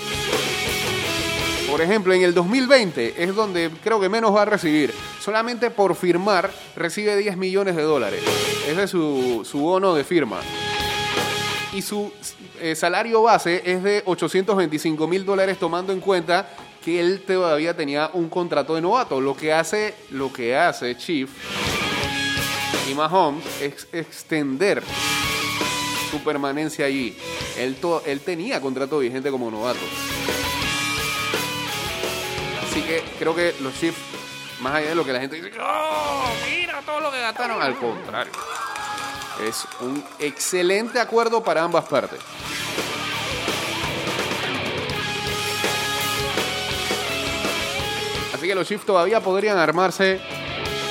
Por 1.71 1.81
ejemplo, 1.81 2.15
en 2.15 2.23
el 2.23 2.33
2020 2.33 3.23
es 3.23 3.35
donde 3.35 3.71
creo 3.83 4.01
que 4.01 4.09
menos 4.09 4.35
va 4.35 4.43
a 4.43 4.45
recibir. 4.47 4.95
Solamente 5.21 5.71
por 5.71 5.95
firmar 5.95 6.51
recibe 6.77 7.17
10 7.17 7.37
millones 7.37 7.77
de 7.77 7.83
dólares. 7.83 8.23
Ese 8.67 8.83
es 8.85 8.91
su, 8.91 9.43
su 9.45 9.59
bono 9.59 9.95
de 9.95 10.05
firma. 10.05 10.41
Y 11.73 11.83
su 11.83 12.11
eh, 12.61 12.75
salario 12.75 13.23
base 13.23 13.63
es 13.65 13.83
de 13.83 14.03
825 14.07 15.07
mil 15.07 15.25
dólares 15.25 15.59
tomando 15.59 15.93
en 15.93 16.01
cuenta 16.01 16.49
que 16.83 17.01
él 17.01 17.23
todavía 17.27 17.77
tenía 17.77 18.11
un 18.15 18.29
contrato 18.29 18.77
de 18.77 18.81
novato. 18.81 19.21
Lo 19.21 19.37
que 19.37 19.53
hace, 19.53 19.95
lo 20.11 20.33
que 20.33 20.57
hace 20.57 20.97
Chief 20.97 21.29
y 22.89 22.95
Mahomes 22.95 23.45
es 23.61 23.89
extender 23.93 24.83
su 26.19 26.25
permanencia 26.25 26.87
allí. 26.87 27.17
Él, 27.59 27.77
to- 27.77 28.03
él 28.07 28.21
tenía 28.21 28.61
contrato 28.61 28.99
vigente 28.99 29.31
como 29.31 29.51
novato. 29.51 29.79
Así 32.69 32.83
que 32.83 33.03
creo 33.19 33.35
que 33.35 33.55
los 33.61 33.75
Chiefs, 33.79 33.99
más 34.61 34.75
allá 34.75 34.91
de 34.91 34.95
lo 34.95 35.05
que 35.05 35.13
la 35.13 35.21
gente 35.21 35.37
dice, 35.37 35.51
¡Oh, 35.61 36.25
mira 36.49 36.81
todo 36.83 37.01
lo 37.01 37.11
que 37.11 37.21
gastaron! 37.21 37.61
Al 37.63 37.77
contrario, 37.77 38.33
es 39.47 39.67
un 39.81 40.03
excelente 40.19 40.99
acuerdo 41.01 41.43
para 41.43 41.63
ambas 41.63 41.85
partes. 41.87 42.21
Así 48.35 48.47
que 48.47 48.55
los 48.55 48.67
Chiefs 48.69 48.85
todavía 48.85 49.21
podrían 49.21 49.57
armarse 49.59 50.21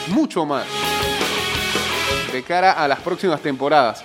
mucho 0.08 0.46
más 0.46 0.66
de 2.32 2.44
cara 2.44 2.72
a 2.72 2.88
las 2.88 3.00
próximas 3.00 3.40
temporadas. 3.42 4.04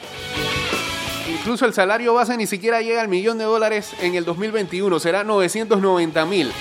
Incluso 1.40 1.64
el 1.64 1.72
salario 1.72 2.12
base 2.12 2.36
ni 2.36 2.46
siquiera 2.46 2.82
llega 2.82 3.00
al 3.00 3.08
millón 3.08 3.38
de 3.38 3.44
dólares 3.44 3.94
en 4.02 4.14
el 4.14 4.26
2021, 4.26 5.00
será 5.00 5.24
990 5.24 6.26
mil. 6.26 6.52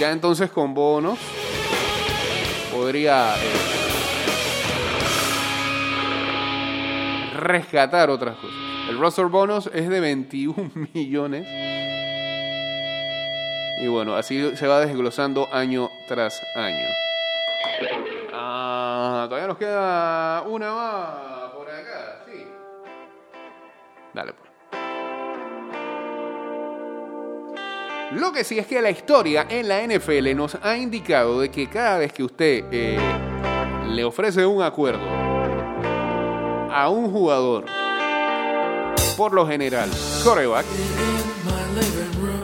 Ya 0.00 0.10
entonces 0.10 0.50
con 0.50 0.72
bonos 0.72 1.18
podría 2.72 3.34
eh, 3.36 3.52
rescatar 7.34 8.08
otras 8.08 8.36
cosas. 8.36 8.56
El 8.88 8.98
roster 8.98 9.26
bonus 9.26 9.68
es 9.74 9.86
de 9.86 10.00
21 10.00 10.70
millones. 10.94 11.46
Y 13.82 13.86
bueno, 13.88 14.16
así 14.16 14.56
se 14.56 14.66
va 14.66 14.80
desglosando 14.80 15.46
año 15.52 15.90
tras 16.08 16.42
año. 16.54 16.88
Ah, 18.32 19.26
todavía 19.28 19.46
nos 19.46 19.58
queda 19.58 20.42
una 20.48 20.72
más. 20.72 21.35
Dale, 24.16 24.32
pues. 24.32 24.50
Lo 28.12 28.32
que 28.32 28.44
sí 28.44 28.58
es 28.58 28.66
que 28.66 28.80
la 28.80 28.88
historia 28.88 29.46
en 29.50 29.68
la 29.68 29.82
NFL 29.86 30.34
nos 30.34 30.56
ha 30.62 30.74
indicado 30.78 31.40
de 31.40 31.50
que 31.50 31.68
cada 31.68 31.98
vez 31.98 32.14
que 32.14 32.24
usted 32.24 32.64
eh, 32.72 32.98
le 33.88 34.04
ofrece 34.04 34.46
un 34.46 34.62
acuerdo 34.62 35.04
a 36.72 36.88
un 36.88 37.10
jugador, 37.10 37.66
por 39.18 39.34
lo 39.34 39.46
general, 39.46 39.90
coreback, 40.24 40.64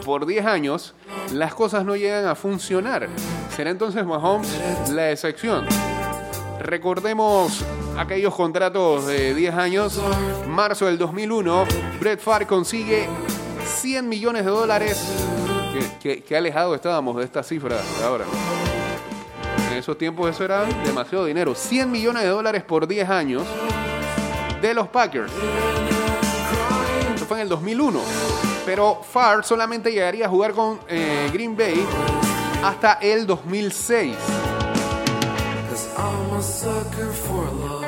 por 0.05 0.27
10 0.27 0.45
años, 0.45 0.93
las 1.31 1.55
cosas 1.55 1.85
no 1.85 1.95
llegan 1.95 2.27
a 2.27 2.35
funcionar. 2.35 3.09
¿Será 3.55 3.71
entonces 3.71 4.05
Mahomes 4.05 4.91
la 4.91 5.09
excepción? 5.09 5.65
Recordemos 6.59 7.65
aquellos 7.97 8.33
contratos 8.35 9.05
de 9.05 9.33
10 9.33 9.53
años. 9.55 9.99
Marzo 10.47 10.85
del 10.85 10.97
2001, 10.97 11.65
Brett 11.99 12.19
Favre 12.19 12.45
consigue 12.47 13.07
100 13.65 14.07
millones 14.07 14.45
de 14.45 14.51
dólares. 14.51 15.01
Qué, 15.73 15.89
qué- 16.01 16.23
qué 16.23 16.37
alejado 16.37 16.75
estábamos 16.75 17.15
de 17.17 17.23
esta 17.23 17.41
cifra 17.43 17.79
ahora. 18.03 18.25
En 19.71 19.77
esos 19.77 19.97
tiempos 19.97 20.29
eso 20.29 20.43
era 20.43 20.65
demasiado 20.85 21.25
dinero. 21.25 21.55
100 21.55 21.89
millones 21.91 22.23
de 22.23 22.29
dólares 22.29 22.63
por 22.63 22.87
10 22.87 23.09
años 23.09 23.43
de 24.61 24.73
los 24.73 24.87
Packers. 24.87 25.31
Eso 27.15 27.25
fue 27.25 27.37
en 27.37 27.43
el 27.43 27.49
2001. 27.49 27.99
Pero 28.65 29.01
Favre 29.03 29.43
solamente 29.43 29.91
llegaría 29.91 30.27
a 30.27 30.29
jugar 30.29 30.53
con 30.53 30.79
eh, 30.87 31.29
Green 31.33 31.57
Bay 31.57 31.85
hasta 32.63 32.93
el 33.01 33.25
2006. 33.27 34.15
Cause 35.69 35.89
I'm 35.97 36.37
a 36.37 36.41
sucker 36.41 37.07
for 37.11 37.45
love. 37.51 37.82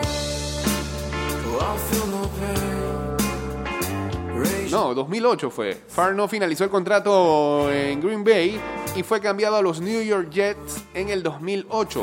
No 4.76 4.84
pain. 4.84 4.88
Rage 4.88 4.88
No, 4.90 4.94
2008 4.94 5.50
fue. 5.50 5.78
Farno 5.88 6.28
finalizó 6.28 6.64
el 6.64 6.70
contrato 6.70 7.72
en 7.72 8.00
Green 8.02 8.24
Bay 8.24 8.60
y 8.96 9.04
fue 9.04 9.20
cambiado 9.22 9.56
a 9.58 9.62
los 9.62 9.82
New 9.82 10.02
York 10.04 10.30
Jets 10.32 10.84
en 10.94 11.10
el 11.10 11.24
2008. 11.24 12.02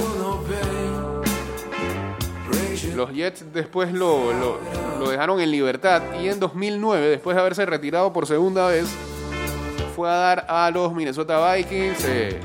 Los 2.95 3.11
Jets 3.13 3.45
después 3.53 3.93
lo, 3.93 4.33
lo- 4.33 4.59
lo 4.99 5.09
dejaron 5.11 5.41
en 5.41 5.51
libertad 5.51 6.03
y 6.23 6.29
en 6.29 6.39
2009, 6.39 7.09
después 7.09 7.35
de 7.35 7.41
haberse 7.41 7.65
retirado 7.67 8.13
por 8.13 8.27
segunda 8.27 8.67
vez, 8.69 8.87
fue 9.97 10.09
a 10.11 10.13
dar 10.15 10.47
a 10.49 10.71
los 10.71 10.93
Minnesota 10.95 11.55
Vikings. 11.55 12.05
eh, 12.07 12.41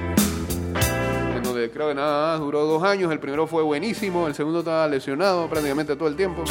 en 1.35 1.43
donde 1.43 1.69
creo 1.69 1.89
que 1.89 1.95
nada 1.95 2.31
más 2.33 2.39
duró 2.39 2.65
dos 2.65 2.83
años. 2.83 3.11
El 3.11 3.19
primero 3.19 3.45
fue 3.47 3.61
buenísimo, 3.63 4.27
el 4.27 4.35
segundo 4.35 4.59
estaba 4.59 4.87
lesionado 4.87 5.47
prácticamente 5.49 5.95
todo 5.95 6.07
el 6.07 6.15
tiempo. 6.15 6.43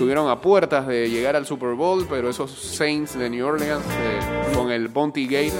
Estuvieron 0.00 0.30
a 0.30 0.40
puertas 0.40 0.86
de 0.86 1.10
llegar 1.10 1.36
al 1.36 1.44
Super 1.44 1.74
Bowl, 1.74 2.06
pero 2.08 2.30
esos 2.30 2.50
Saints 2.50 3.18
de 3.18 3.28
New 3.28 3.46
Orleans 3.46 3.84
eh, 3.84 4.54
con 4.54 4.70
el 4.70 4.88
Bounty 4.88 5.26
Gate 5.26 5.52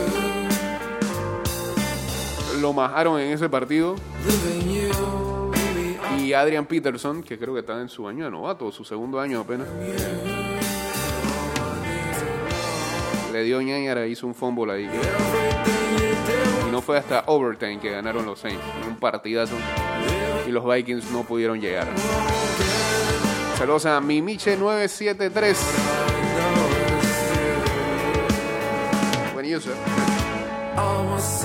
lo 2.59 2.73
majaron 2.73 3.21
en 3.21 3.33
ese 3.33 3.51
partido. 3.51 3.97
Y 6.19 6.33
Adrian 6.33 6.65
Peterson, 6.65 7.23
que 7.23 7.39
creo 7.39 7.53
que 7.53 7.61
está 7.61 7.79
en 7.83 7.91
su 7.91 8.09
año 8.09 8.25
de 8.25 8.31
novato, 8.31 8.73
su 8.73 8.83
segundo 8.83 9.21
año 9.21 9.41
apenas. 9.41 9.69
Le 13.35 13.43
dio 13.43 13.61
ñañara, 13.61 14.07
hizo 14.07 14.27
un 14.27 14.35
fumble 14.35 14.73
ahí. 14.73 14.89
Y 16.67 16.73
no 16.73 16.81
fue 16.81 16.97
hasta 16.97 17.25
overtime 17.27 17.79
que 17.79 17.91
ganaron 17.91 18.25
los 18.25 18.39
Saints. 18.39 18.65
Un 18.89 18.97
partidazo. 18.97 19.57
Y 20.49 20.51
los 20.51 20.65
Vikings 20.65 21.11
no 21.11 21.25
pudieron 21.25 21.61
llegar. 21.61 21.89
Saludos 23.61 23.85
a 23.85 24.01
Mimiche973. 24.01 25.57
Buen 29.35 29.55
user. 29.55 29.75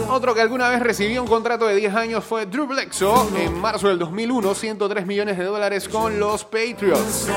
Otro 0.08 0.34
que 0.34 0.40
alguna 0.40 0.70
vez 0.70 0.80
recibió 0.80 1.22
un 1.22 1.28
contrato 1.28 1.68
de 1.68 1.76
10 1.76 1.94
años 1.94 2.24
fue 2.24 2.46
Drew 2.46 2.68
Bledsoe 2.68 3.44
en 3.44 3.60
marzo 3.60 3.90
del 3.90 4.00
2001, 4.00 4.56
103 4.56 5.06
millones 5.06 5.38
de 5.38 5.44
dólares 5.44 5.90
con 5.90 6.18
los 6.18 6.46
Patriots. 6.46 7.28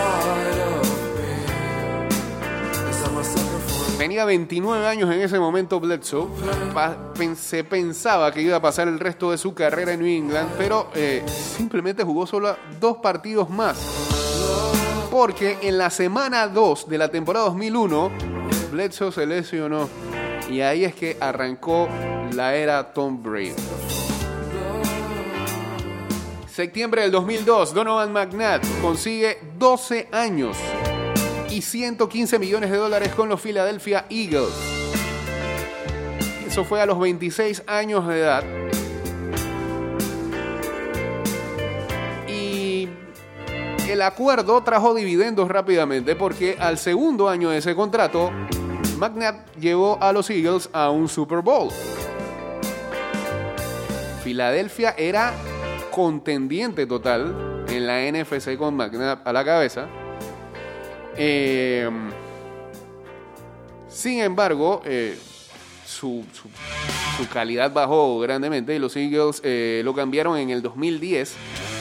Tenía 3.99 4.25
29 4.25 4.87
años 4.87 5.13
en 5.13 5.23
ese 5.23 5.41
momento 5.41 5.81
Bledsoe. 5.81 6.29
Se 7.35 7.65
pensaba 7.65 8.31
que 8.31 8.43
iba 8.43 8.55
a 8.55 8.63
pasar 8.63 8.87
el 8.87 9.01
resto 9.01 9.33
de 9.33 9.39
su 9.39 9.55
carrera 9.55 9.95
en 9.95 9.99
New 9.99 10.09
England, 10.09 10.51
pero 10.57 10.89
eh, 10.95 11.25
simplemente 11.27 12.05
jugó 12.05 12.29
solo 12.29 12.57
dos 12.79 12.99
partidos 12.99 13.51
más. 13.51 14.18
Porque 15.19 15.59
en 15.63 15.79
la 15.79 15.91
semana 15.91 16.47
2 16.47 16.89
de 16.89 16.97
la 16.97 17.09
temporada 17.09 17.47
2001, 17.47 18.13
Bledsoe 18.71 19.11
se 19.11 19.27
lesionó. 19.27 19.89
Y 20.49 20.61
ahí 20.61 20.85
es 20.85 20.95
que 20.95 21.17
arrancó 21.19 21.89
la 22.37 22.55
era 22.55 22.93
Tom 22.93 23.21
Brady. 23.21 23.53
Septiembre 26.47 27.03
del 27.03 27.11
2002, 27.11 27.75
Donovan 27.75 28.13
McNabb 28.13 28.61
consigue 28.81 29.39
12 29.59 30.09
años 30.13 30.57
y 31.51 31.63
115 31.63 32.39
millones 32.39 32.71
de 32.71 32.77
dólares 32.77 33.13
con 33.13 33.29
los 33.29 33.41
Philadelphia 33.41 34.07
Eagles. 34.09 34.55
Eso 36.47 36.65
fue 36.65 36.81
a 36.81 36.87
los 36.87 37.01
26 37.01 37.65
años 37.67 38.07
de 38.07 38.21
edad. 38.21 38.68
El 43.89 44.03
acuerdo 44.03 44.63
trajo 44.63 44.95
dividendos 44.95 45.49
rápidamente 45.49 46.15
porque 46.17 46.57
al 46.59 46.79
segundo 46.79 47.29
año 47.29 47.51
de 47.51 47.59
ese 47.59 47.75
contrato, 47.75 48.31
McNabb 48.99 49.37
llevó 49.61 49.99
a 50.01 50.13
los 50.13 50.29
Eagles 50.31 50.69
a 50.73 50.91
un 50.91 51.09
Super 51.09 51.41
Bowl. 51.41 51.69
Filadelfia 54.23 54.95
era 54.99 55.33
contendiente 55.91 56.87
total 56.87 57.65
en 57.69 57.87
la 57.87 58.01
NFC 58.11 58.57
con 58.57 58.75
McNabb 58.77 59.21
a 59.27 59.33
la 59.33 59.45
cabeza. 59.45 59.87
Eh, 61.17 61.89
sin 63.89 64.21
embargo, 64.21 64.83
eh, 64.85 65.19
su, 65.87 66.25
su- 66.33 66.49
su 67.17 67.29
calidad 67.29 67.73
bajó 67.73 68.19
grandemente 68.21 68.75
y 68.75 68.79
los 68.79 68.95
Eagles 68.97 69.41
eh, 69.43 69.81
lo 69.85 69.95
cambiaron 69.95 70.37
en 70.39 70.51
el 70.51 70.63
2010 70.63 71.35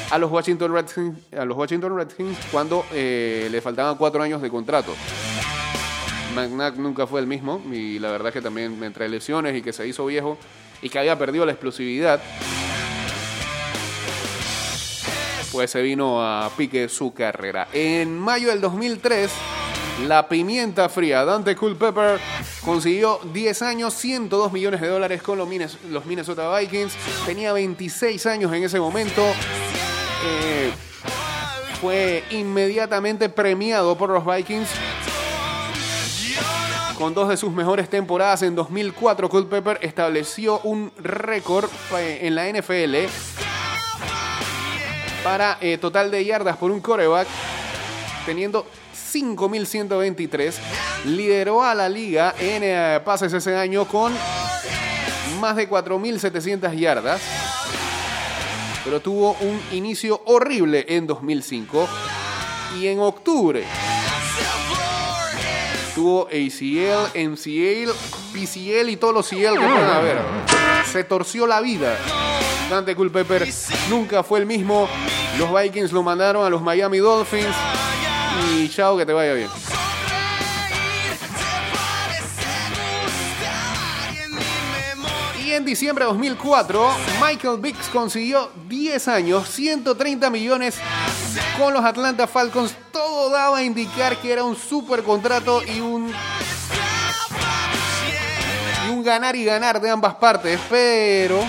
a 0.10 0.17
los 0.17 0.32
Washington 0.32 0.74
Redskins, 0.74 1.17
a 1.38 1.46
los 1.46 1.58
Washington 1.58 1.96
Redskins 1.96 2.38
cuando 2.52 2.86
eh, 2.93 3.48
le 3.52 3.62
faltaban 3.62 3.96
cuatro 3.96 4.22
años 4.22 4.41
de 4.41 4.50
contrato. 4.50 4.96
McNabb 6.36 6.78
nunca 6.78 7.08
fue 7.08 7.20
el 7.20 7.28
mismo 7.28 7.62
y 7.72 8.00
la 8.00 8.12
verdad 8.12 8.32
que 8.32 8.41
también 8.41 8.84
entre 8.84 9.10
lesiones 9.10 9.56
y 9.56 9.62
que 9.62 9.74
se 9.74 9.88
hizo 9.88 10.06
viejo 10.06 10.38
y 10.82 10.89
que 10.89 11.00
había 11.00 11.17
perdido 11.17 11.46
la 11.46 11.52
explosividad, 11.52 12.22
pues 15.52 15.72
se 15.72 15.82
vino 15.82 16.22
a 16.22 16.50
pique 16.56 16.88
su 16.89 17.13
carrera. 17.13 17.67
En 17.74 18.17
mayo 18.17 18.50
del 18.50 18.62
2003, 18.62 19.32
la 20.06 20.30
pimienta 20.30 20.89
fría 20.89 21.26
Dante 21.26 21.56
Culpepper 21.56 22.20
consiguió 22.63 23.20
10 23.34 23.62
años, 23.63 23.96
102 23.96 24.54
millones 24.54 24.82
de 24.82 24.88
dólares 24.88 25.24
con 25.24 25.39
los 25.39 26.06
Minnesota 26.06 26.56
Vikings. 26.60 26.93
Tenía 27.26 27.52
26 27.54 28.26
años 28.28 28.54
en 28.54 28.63
ese 28.63 28.80
momento. 28.80 29.24
Fue 31.82 32.23
inmediatamente 32.32 33.30
premiado 33.30 33.97
por 33.97 34.10
los 34.10 34.25
Vikings 34.25 34.69
con 36.97 37.13
dos 37.13 37.30
de 37.30 37.38
sus 37.38 37.51
mejores 37.51 37.89
temporadas 37.89 38.41
en 38.41 38.56
2004, 38.56 39.30
Culpepper 39.30 39.77
estableció 39.82 40.60
un 40.62 40.91
récord 40.97 41.69
eh, 41.95 42.19
en 42.23 42.34
la 42.34 42.49
NFL 42.51 42.95
para 45.23 45.60
eh, 45.62 45.77
total 45.77 46.10
de 46.10 46.25
yardas 46.25 46.58
por 46.58 46.71
un 46.71 46.80
coreback, 46.80 47.27
teniendo 48.25 48.65
5.123. 49.13 50.56
Lideró 51.06 51.63
a 51.63 51.75
la 51.75 51.88
liga 51.88 52.34
en 52.39 52.63
eh, 52.63 52.99
pases 53.06 53.32
ese 53.32 53.56
año 53.56 53.86
con 53.86 54.12
más 55.39 55.56
de 55.56 55.69
4.700 55.69 56.75
yardas. 56.75 57.21
Pero 58.88 59.02
tuvo 59.02 59.36
un 59.41 59.62
inicio 59.73 60.21
horrible 60.23 60.86
en 60.88 61.08
2005. 61.08 61.89
Y 62.80 62.88
en 62.88 63.02
octubre 63.02 63.65
tuvo 65.93 66.28
ACL, 66.28 67.12
MCL, 67.13 67.91
PCL 68.32 68.89
y 68.89 68.95
todos 68.95 69.13
los 69.13 69.28
CL 69.28 69.36
que 69.36 69.60
puedan 69.60 69.93
haber. 69.93 70.19
Se 70.89 71.04
torció 71.04 71.45
la 71.45 71.60
vida. 71.60 71.97
Dante 72.69 72.95
Culpepper 72.95 73.45
nunca 73.89 74.23
fue 74.23 74.39
el 74.39 74.45
mismo. 74.45 74.88
Los 75.38 75.54
Vikings 75.54 75.91
lo 75.91 76.02
mandaron 76.02 76.45
a 76.45 76.50
los 76.50 76.62
Miami 76.62 77.00
Dolphins. 77.00 77.56
Y 78.54 78.69
chao, 78.69 78.97
que 78.97 79.06
te 79.06 79.12
vaya 79.12 79.34
bien. 79.34 79.50
En 85.58 85.65
diciembre 85.65 86.06
de 86.06 86.12
2004, 86.12 86.88
Michael 87.20 87.60
Biggs 87.60 87.89
consiguió 87.89 88.52
10 88.67 89.08
años, 89.08 89.50
130 89.50 90.30
millones 90.30 90.76
con 91.58 91.74
los 91.74 91.84
Atlanta 91.84 92.28
Falcons. 92.28 92.76
Todo 92.91 93.32
daba 93.32 93.58
a 93.58 93.63
indicar 93.63 94.17
que 94.17 94.32
era 94.32 94.43
un 94.43 94.56
super 94.56 95.02
contrato 95.04 95.63
y 95.63 95.80
un, 95.80 96.13
y 98.86 98.89
un 98.91 99.04
ganar 99.04 99.36
y 99.36 99.46
ganar 99.46 99.82
de 99.82 99.89
ambas 99.89 100.15
partes, 100.15 100.60
pero 100.70 101.39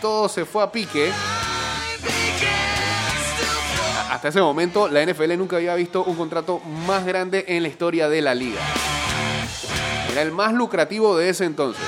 todo 0.00 0.28
se 0.28 0.46
fue 0.46 0.62
a 0.62 0.72
pique. 0.72 1.12
Hasta 4.10 4.28
ese 4.28 4.40
momento, 4.40 4.88
la 4.88 5.04
NFL 5.04 5.36
nunca 5.36 5.56
había 5.56 5.74
visto 5.74 6.04
un 6.04 6.16
contrato 6.16 6.60
más 6.86 7.04
grande 7.04 7.44
en 7.48 7.62
la 7.62 7.68
historia 7.68 8.08
de 8.08 8.22
la 8.22 8.34
liga. 8.34 8.60
Era 10.12 10.22
el 10.22 10.30
más 10.30 10.52
lucrativo 10.52 11.16
de 11.16 11.30
ese 11.30 11.46
entonces. 11.46 11.82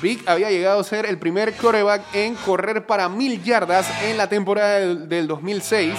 Big 0.00 0.22
había 0.26 0.50
llegado 0.50 0.80
a 0.80 0.84
ser 0.84 1.04
el 1.04 1.18
primer 1.18 1.54
coreback 1.54 2.02
en 2.14 2.36
correr 2.36 2.86
para 2.86 3.08
mil 3.08 3.42
yardas 3.42 3.86
en 4.04 4.16
la 4.16 4.28
temporada 4.28 4.78
del 4.78 5.26
2006. 5.26 5.92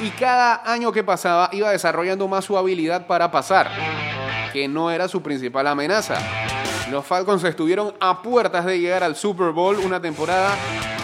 Y 0.00 0.10
cada 0.10 0.62
año 0.70 0.92
que 0.92 1.02
pasaba 1.02 1.48
iba 1.52 1.70
desarrollando 1.70 2.28
más 2.28 2.44
su 2.44 2.56
habilidad 2.56 3.06
para 3.06 3.30
pasar, 3.32 3.68
que 4.52 4.68
no 4.68 4.90
era 4.90 5.08
su 5.08 5.22
principal 5.22 5.66
amenaza. 5.66 6.18
Los 6.90 7.04
Falcons 7.04 7.42
estuvieron 7.44 7.94
a 7.98 8.22
puertas 8.22 8.64
de 8.64 8.78
llegar 8.78 9.02
al 9.02 9.16
Super 9.16 9.50
Bowl 9.50 9.78
una 9.78 10.00
temporada, 10.00 10.54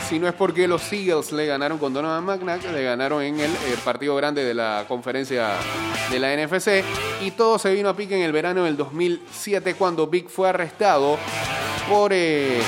si 0.08 0.18
no 0.18 0.28
es 0.28 0.34
porque 0.34 0.68
los 0.68 0.92
Eagles 0.92 1.32
le 1.32 1.46
ganaron 1.46 1.78
con 1.78 1.92
Donovan 1.92 2.24
McNabb, 2.24 2.72
le 2.72 2.82
ganaron 2.82 3.22
en 3.22 3.40
el, 3.40 3.50
eh, 3.50 3.76
partido 3.84 4.14
grande 4.16 4.44
de 4.44 4.54
la 4.54 4.84
conferencia 4.86 5.52
de 6.10 6.18
la 6.18 6.34
NFC, 6.34 6.84
y 7.22 7.30
todo 7.30 7.58
se 7.58 7.72
vino 7.72 7.88
a 7.88 7.96
pique 7.96 8.16
en 8.16 8.22
el 8.22 8.32
verano 8.32 8.64
del 8.64 8.76
2007 8.76 9.74
cuando 9.74 10.06
Big 10.06 10.28
fue 10.28 10.48
arrestado 10.48 11.18
por 11.88 12.12
eh, 12.12 12.60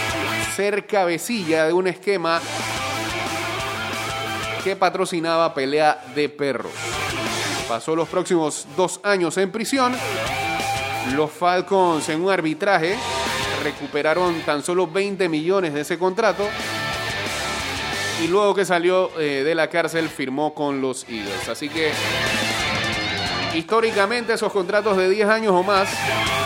ser 0.54 0.86
cabecilla 0.86 1.66
de 1.66 1.72
un 1.72 1.86
esquema 1.86 2.40
que 4.64 4.74
patrocinaba 4.76 5.52
pelea 5.52 6.04
de 6.14 6.28
perros. 6.28 6.72
Pasó 7.68 7.94
los 7.94 8.08
próximos 8.08 8.66
dos 8.76 9.00
años 9.02 9.36
en 9.38 9.52
prisión. 9.52 9.94
Los 11.14 11.30
Falcons 11.30 12.08
en 12.08 12.22
un 12.22 12.30
arbitraje 12.30 12.96
recuperaron 13.62 14.40
tan 14.42 14.62
solo 14.62 14.86
20 14.86 15.28
millones 15.28 15.74
de 15.74 15.82
ese 15.82 15.98
contrato. 15.98 16.44
Y 18.22 18.28
luego 18.28 18.54
que 18.54 18.64
salió 18.64 19.10
eh, 19.18 19.42
de 19.44 19.54
la 19.54 19.68
cárcel 19.68 20.08
firmó 20.08 20.54
con 20.54 20.80
los 20.80 21.04
Eagles. 21.08 21.48
Así 21.48 21.68
que 21.68 21.92
históricamente 23.54 24.32
esos 24.32 24.52
contratos 24.52 24.96
de 24.96 25.08
10 25.08 25.28
años 25.28 25.52
o 25.52 25.62
más 25.62 25.88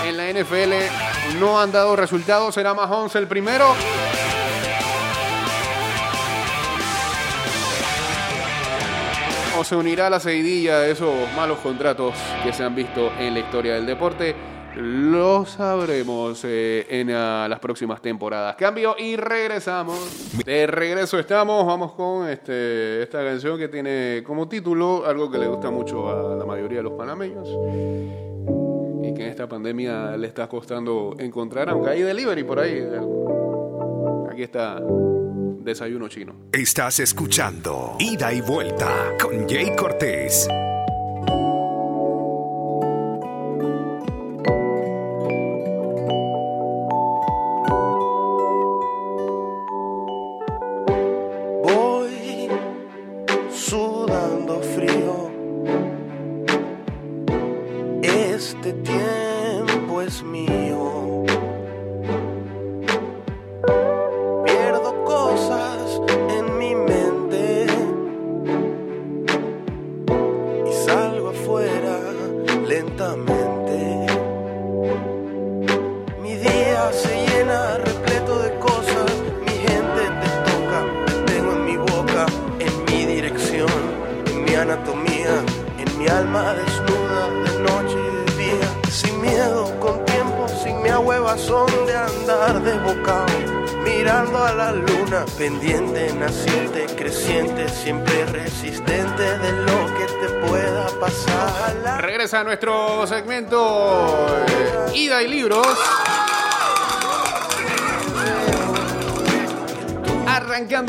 en 0.05 0.17
la 0.17 0.31
NFL 0.31 1.39
no 1.39 1.61
han 1.61 1.71
dado 1.71 1.97
resultados. 1.97 2.55
Será 2.55 2.75
Mahomes 2.75 3.15
el 3.15 3.27
primero. 3.27 3.75
O 9.59 9.65
se 9.65 9.77
unirá 9.77 10.07
a 10.07 10.11
la 10.11 10.21
seguidilla 10.21 10.81
de 10.81 10.93
esos 10.93 11.15
malos 11.37 11.59
contratos 11.59 12.15
que 12.43 12.53
se 12.53 12.65
han 12.65 12.75
visto 12.75 13.13
en 13.19 13.35
la 13.35 13.41
historia 13.41 13.75
del 13.75 13.87
deporte. 13.87 14.35
Lo 14.77 15.45
sabremos 15.47 16.45
eh, 16.45 16.87
en 16.89 17.11
ah, 17.11 17.47
las 17.49 17.59
próximas 17.59 18.01
temporadas. 18.01 18.57
Cambio 18.57 18.95
y 18.99 19.17
regresamos. 19.17 19.99
De 20.45 20.67
regreso 20.67 21.19
estamos. 21.19 21.67
Vamos 21.67 21.93
con 21.93 22.29
este, 22.29 23.03
esta 23.03 23.25
canción 23.25 23.59
que 23.59 23.69
tiene 23.69 24.23
como 24.25 24.49
título 24.49 25.05
algo 25.07 25.31
que 25.31 25.39
le 25.39 25.47
gusta 25.49 25.71
mucho 25.71 26.09
a 26.09 26.37
la 26.37 26.45
mayoría 26.45 26.79
de 26.79 26.85
los 26.85 26.93
panameños. 26.93 27.49
Y 29.03 29.15
que 29.15 29.25
en 29.25 29.31
esta 29.31 29.49
pandemia 29.49 30.17
le 30.17 30.27
está 30.27 30.49
costando 30.49 31.17
encontrar, 31.19 31.69
aunque 31.71 31.91
hay 31.91 32.03
delivery 32.03 32.45
por 32.45 32.61
ahí. 32.61 32.83
Aquí 34.31 34.43
está 34.43 34.81
Desayuno 34.81 36.09
Chino. 36.09 36.35
Estás 36.53 37.01
escuchando 37.01 37.97
Ida 37.99 38.33
y 38.33 38.41
Vuelta 38.41 39.13
con 39.21 39.49
Jay 39.49 39.75
Cortés. 39.77 40.49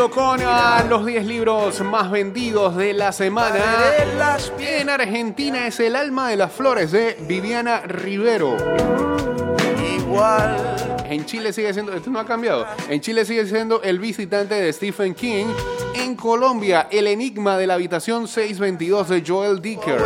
Con 0.09 0.39
ah, 0.43 0.83
los 0.89 1.05
10 1.05 1.27
libros 1.27 1.79
más 1.81 2.09
vendidos 2.09 2.75
de 2.75 2.91
la 2.91 3.11
semana. 3.11 3.59
En 4.57 4.89
Argentina 4.89 5.67
es 5.67 5.79
El 5.79 5.95
alma 5.95 6.27
de 6.29 6.37
las 6.37 6.51
flores 6.51 6.91
de 6.91 7.17
Viviana 7.27 7.81
Rivero. 7.81 8.57
igual. 9.95 11.05
En 11.07 11.23
Chile 11.25 11.53
sigue 11.53 11.71
siendo, 11.71 11.93
esto 11.93 12.09
no 12.09 12.19
ha 12.19 12.25
cambiado. 12.25 12.65
En 12.89 12.99
Chile 12.99 13.25
sigue 13.25 13.45
siendo 13.45 13.83
El 13.83 13.99
visitante 13.99 14.55
de 14.55 14.73
Stephen 14.73 15.13
King. 15.13 15.45
En 15.93 16.15
Colombia, 16.15 16.87
El 16.91 17.07
enigma 17.07 17.57
de 17.57 17.67
la 17.67 17.75
habitación 17.75 18.27
622 18.27 19.09
de 19.09 19.23
Joel 19.25 19.61
Dicker. 19.61 20.01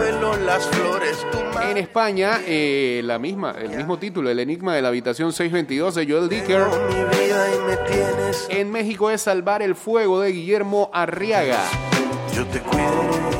En 1.69 1.77
España, 1.77 2.39
eh, 2.45 3.01
la 3.03 3.19
misma, 3.19 3.55
el 3.59 3.69
mismo 3.75 3.97
título, 3.97 4.29
El 4.29 4.39
Enigma 4.39 4.75
de 4.75 4.81
la 4.81 4.89
Habitación 4.89 5.31
622 5.31 5.95
de 5.95 6.07
Joel 6.07 6.29
Dicker. 6.29 6.63
En 8.49 8.71
México 8.71 9.09
es 9.09 9.21
Salvar 9.21 9.61
el 9.61 9.75
Fuego 9.75 10.19
de 10.19 10.31
Guillermo 10.31 10.89
Arriaga. 10.93 11.63
Yo 12.33 12.45
te 12.47 12.59
cuidaré. 12.59 13.34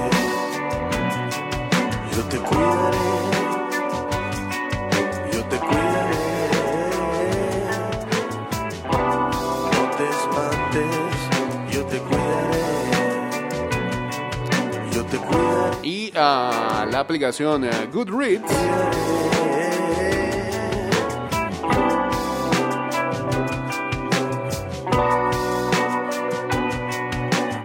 La 16.95 17.01
aplicación 17.01 17.65
eh, 17.65 17.89
Goodreads. 17.91 18.41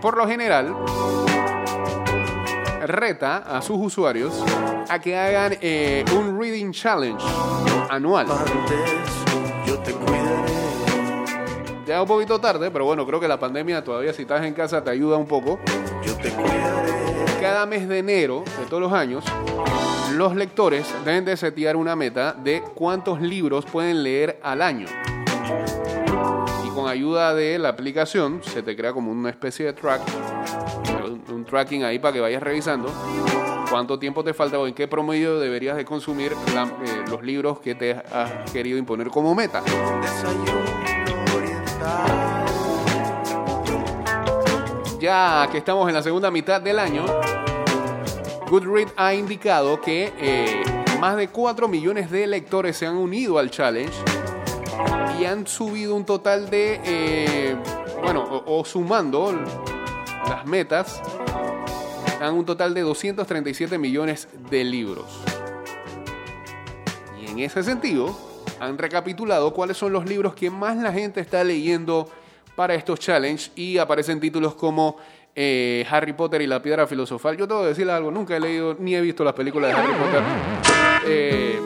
Por 0.03 0.17
lo 0.17 0.27
general, 0.27 0.75
reta 2.89 3.37
a 3.37 3.63
sus 3.63 3.77
usuarios 3.79 4.35
a 4.89 4.99
que 4.99 5.17
hagan 5.17 5.57
eh, 5.61 6.05
un 6.19 6.37
Reading 6.37 6.73
Challenge 6.73 7.25
anual. 7.89 8.27
Ya 11.87 12.03
un 12.03 12.09
poquito 12.09 12.41
tarde, 12.41 12.73
pero 12.73 12.85
bueno, 12.85 13.07
creo 13.07 13.21
que 13.21 13.29
la 13.29 13.39
pandemia 13.39 13.85
todavía 13.85 14.13
si 14.13 14.23
estás 14.23 14.45
en 14.45 14.55
casa 14.55 14.83
te 14.83 14.91
ayuda 14.91 15.17
un 15.17 15.29
poco. 15.29 15.61
Yo 16.05 16.17
te 16.17 16.31
cuidaré. 16.31 17.10
Cada 17.41 17.65
mes 17.65 17.89
de 17.89 17.99
enero 17.99 18.45
de 18.59 18.67
todos 18.67 18.83
los 18.83 18.93
años, 18.93 19.25
los 20.13 20.37
lectores 20.37 20.87
deben 21.07 21.25
de 21.25 21.39
setear 21.39 21.75
una 21.75 21.97
meta 21.97 22.35
de 22.35 22.63
cuántos 22.75 23.23
libros 23.23 23.65
pueden 23.65 24.03
leer 24.03 24.39
al 24.43 24.61
año. 24.61 24.87
Y 26.67 26.69
con 26.69 26.87
ayuda 26.87 27.35
de 27.35 27.59
la 27.59 27.71
aplicación 27.71 28.43
se 28.43 28.63
te 28.63 28.77
crea 28.77 28.93
como 28.93 29.11
una 29.11 29.31
especie 29.31 29.65
de 29.65 29.73
track, 29.73 30.03
un, 31.33 31.45
tracking 31.47 31.83
ahí 31.83 31.99
para 31.99 32.13
que 32.13 32.21
vayas 32.21 32.43
revisando 32.43 32.93
cuánto 33.71 33.99
tiempo 33.99 34.23
te 34.23 34.35
falta 34.35 34.59
o 34.59 34.67
en 34.67 34.75
qué 34.75 34.87
promedio 34.87 35.41
deberías 35.41 35.79
de 35.79 35.87
consumir 35.87 36.33
eh, 36.33 37.05
los 37.09 37.23
libros 37.23 37.61
que 37.61 37.75
te 37.75 37.93
has 37.93 38.51
querido 38.53 38.77
imponer 38.77 39.09
como 39.09 39.35
meta. 39.35 39.63
Ya 45.01 45.49
que 45.51 45.57
estamos 45.57 45.89
en 45.89 45.95
la 45.95 46.03
segunda 46.03 46.31
mitad 46.31 46.61
del 46.61 46.79
año, 46.79 47.07
Goodreads 48.51 48.93
ha 48.99 49.15
indicado 49.15 49.81
que 49.81 50.13
eh, 50.19 50.63
más 51.01 51.17
de 51.17 51.29
4 51.29 51.69
millones 51.69 52.11
de 52.11 52.27
lectores 52.27 52.77
se 52.77 52.87
han 52.87 52.97
unido 52.97 53.39
al 53.39 53.51
challenge 53.51 53.95
y 55.19 55.25
han 55.25 55.47
subido 55.47 55.97
un 55.97 56.05
total 56.05 56.51
de, 56.51 56.83
eh, 56.85 57.57
bueno, 58.03 58.23
o, 58.25 58.59
o 58.59 58.65
sumando 58.67 59.33
las 60.29 60.45
metas, 60.45 61.01
dan 62.21 62.35
un 62.35 62.45
total 62.45 62.75
de 62.75 62.83
237 62.83 63.79
millones 63.79 64.29
de 64.51 64.65
libros. 64.65 65.07
Y 67.19 67.31
en 67.31 67.39
ese 67.39 67.63
sentido, 67.63 68.15
han 68.61 68.77
recapitulado 68.77 69.55
cuáles 69.55 69.79
son 69.79 69.95
los 69.95 70.05
libros 70.05 70.35
que 70.35 70.51
más 70.51 70.77
la 70.77 70.93
gente 70.93 71.21
está 71.21 71.43
leyendo 71.43 72.07
para 72.61 72.75
estos 72.75 73.01
challenges 73.01 73.53
y 73.57 73.79
aparecen 73.79 74.21
títulos 74.21 74.55
como 74.55 74.99
eh, 75.35 75.87
Harry 75.89 76.13
Potter 76.13 76.43
y 76.43 76.47
la 76.47 76.61
piedra 76.61 76.87
filosofal. 76.87 77.35
Yo 77.35 77.49
tengo 77.49 77.63
que 77.63 77.69
decirle 77.69 77.91
algo, 77.91 78.11
nunca 78.11 78.37
he 78.37 78.41
leído 78.41 78.77
ni 78.79 78.95
he 78.95 79.01
visto 79.01 79.25
las 79.25 79.33
películas 79.33 79.75
de 79.75 79.81
Harry 79.81 79.95
Potter. 79.95 80.23
Eh, 81.07 81.59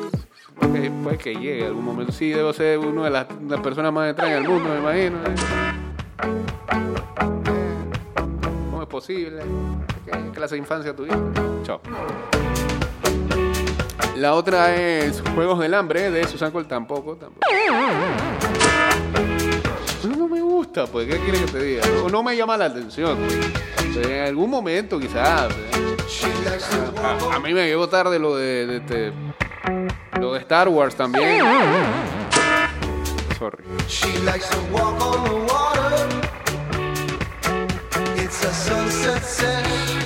puede 1.03 1.19
que 1.19 1.35
llegue 1.35 1.67
algún 1.67 1.85
momento. 1.85 2.13
Sí, 2.13 2.31
debo 2.31 2.53
ser 2.53 2.79
una 2.79 3.07
de 3.07 3.11
las, 3.11 3.27
las 3.49 3.61
personas 3.61 3.93
más 3.93 4.11
extrañas 4.11 4.39
del 4.39 4.49
mundo, 4.49 4.69
me 4.69 4.79
imagino. 4.79 5.17
¿eh? 5.17 5.35
¿Cómo 8.71 8.83
es 8.83 8.89
posible? 8.89 9.43
¿Qué 10.05 10.31
clase 10.33 10.55
de 10.55 10.61
infancia 10.61 10.95
tuviste? 10.95 11.19
Chao. 11.65 11.81
La 14.15 14.35
otra 14.35 14.77
es 14.77 15.21
Juegos 15.35 15.59
del 15.59 15.75
Hambre 15.75 16.13
de 16.13 16.25
Susan 16.29 16.53
Cole, 16.53 16.67
tampoco, 16.67 17.17
tampoco. 17.17 17.45
No, 20.65 20.71
no 20.71 20.83
gusta, 20.83 20.87
pues, 20.87 21.07
¿qué 21.09 21.19
quieres 21.19 21.41
que 21.43 21.47
te 21.53 21.63
diga? 21.63 21.83
O 22.05 22.09
no 22.09 22.23
me 22.23 22.37
llama 22.37 22.57
la 22.57 22.67
atención. 22.67 23.19
pues. 23.19 24.07
En 24.07 24.27
algún 24.27 24.51
momento, 24.51 24.99
quizás. 24.99 25.49
A, 27.03 27.35
a 27.35 27.39
mí 27.39 27.53
me 27.55 27.67
llegó 27.67 27.89
tarde 27.89 28.19
lo 28.19 28.37
de, 28.37 28.67
de 28.67 28.77
este- 28.79 29.13
lo 30.21 30.33
de 30.33 30.41
Star 30.41 30.69
Wars 30.69 30.95
también. 30.97 31.41
Sorry. 33.39 33.65
It's 38.17 38.45
a 38.45 38.53
sunset 38.53 39.23
set. 39.23 40.04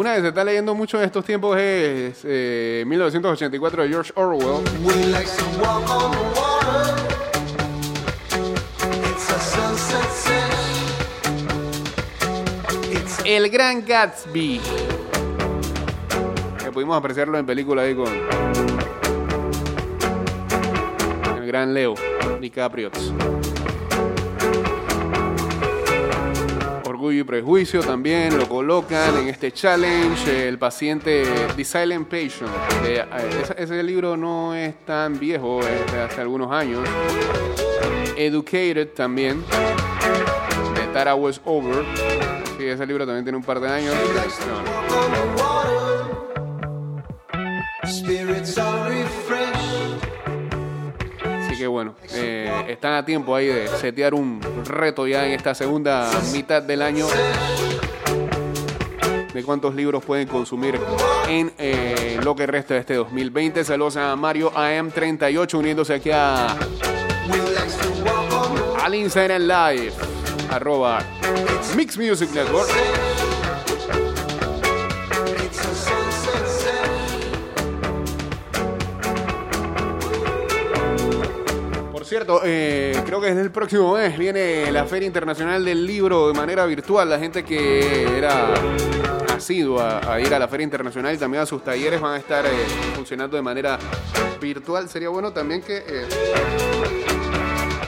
Una 0.00 0.14
que 0.14 0.22
se 0.22 0.28
está 0.28 0.42
leyendo 0.42 0.74
mucho 0.74 0.98
en 0.98 1.04
estos 1.04 1.22
tiempos 1.26 1.58
es 1.58 2.22
eh, 2.24 2.84
1984 2.86 3.82
de 3.82 3.88
George 3.90 4.12
Orwell. 4.14 4.64
El 13.26 13.50
Gran 13.50 13.84
Gatsby. 13.84 14.62
Que 16.64 16.72
pudimos 16.72 16.96
apreciarlo 16.96 17.36
en 17.36 17.44
película 17.44 17.82
ahí 17.82 17.94
con 17.94 18.08
el 21.36 21.46
gran 21.46 21.74
Leo 21.74 21.94
DiCaprio. 22.40 22.90
Orgullo 27.10 27.22
y 27.22 27.24
prejuicio 27.24 27.80
también 27.80 28.38
lo 28.38 28.48
colocan 28.48 29.18
en 29.18 29.28
este 29.30 29.50
challenge. 29.50 30.46
El 30.46 30.60
paciente 30.60 31.24
The 31.56 31.64
Silent 31.64 32.06
Patient. 32.06 32.48
eh, 32.84 33.04
ese, 33.56 33.82
libro 33.82 34.16
no 34.16 34.54
es 34.54 34.86
tan 34.86 35.18
viejo, 35.18 35.58
es 35.58 35.92
de 35.92 36.02
hace 36.02 36.20
algunos 36.20 36.52
años. 36.52 36.88
Educated 38.16 38.90
también. 38.90 39.42
De 40.76 40.86
Tara 40.92 41.16
Westover. 41.16 41.84
Sí, 42.56 42.66
ese 42.66 42.86
libro 42.86 43.04
también 43.04 43.24
tiene 43.24 43.38
un 43.38 43.44
par 43.44 43.58
de 43.58 43.68
años. 43.70 43.92
No, 48.56 48.89
que 51.60 51.66
bueno, 51.66 51.94
eh, 52.14 52.50
están 52.68 52.94
a 52.94 53.04
tiempo 53.04 53.36
ahí 53.36 53.46
de 53.46 53.68
setear 53.68 54.14
un 54.14 54.40
reto 54.64 55.06
ya 55.06 55.26
en 55.26 55.32
esta 55.32 55.54
segunda 55.54 56.10
mitad 56.32 56.62
del 56.62 56.80
año 56.80 57.06
de 59.34 59.44
cuántos 59.44 59.74
libros 59.74 60.02
pueden 60.02 60.26
consumir 60.26 60.80
en 61.28 61.52
eh, 61.58 62.18
lo 62.24 62.34
que 62.34 62.46
resta 62.46 62.72
de 62.72 62.80
este 62.80 62.94
2020. 62.94 63.62
Saludos 63.62 63.98
a 63.98 64.16
Mario 64.16 64.50
AM38 64.52 65.58
uniéndose 65.58 65.92
aquí 65.92 66.10
a 66.10 66.56
al 68.82 68.94
Instagram 68.94 69.42
Live, 69.42 69.92
arroba 70.50 71.00
Mix 71.76 71.98
Music 71.98 72.30
Network. 72.32 72.70
Cierto, 82.10 82.40
eh, 82.44 83.00
creo 83.06 83.20
que 83.20 83.28
desde 83.28 83.42
el 83.42 83.52
próximo 83.52 83.94
mes 83.94 84.18
viene 84.18 84.72
la 84.72 84.84
Feria 84.84 85.06
Internacional 85.06 85.64
del 85.64 85.86
Libro 85.86 86.26
de 86.26 86.34
manera 86.34 86.66
virtual. 86.66 87.08
La 87.08 87.20
gente 87.20 87.44
que 87.44 88.18
era 88.18 88.52
asidua 89.32 90.00
a 90.12 90.20
ir 90.20 90.34
a 90.34 90.40
la 90.40 90.48
Feria 90.48 90.64
Internacional 90.64 91.14
y 91.14 91.18
también 91.18 91.44
a 91.44 91.46
sus 91.46 91.62
talleres 91.62 92.00
van 92.00 92.14
a 92.14 92.16
estar 92.16 92.44
eh, 92.44 92.50
funcionando 92.96 93.36
de 93.36 93.42
manera 93.42 93.78
virtual. 94.40 94.88
Sería 94.88 95.08
bueno 95.08 95.32
también 95.32 95.62
que 95.62 95.84
eh, 95.86 96.08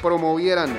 promovieran 0.01 0.73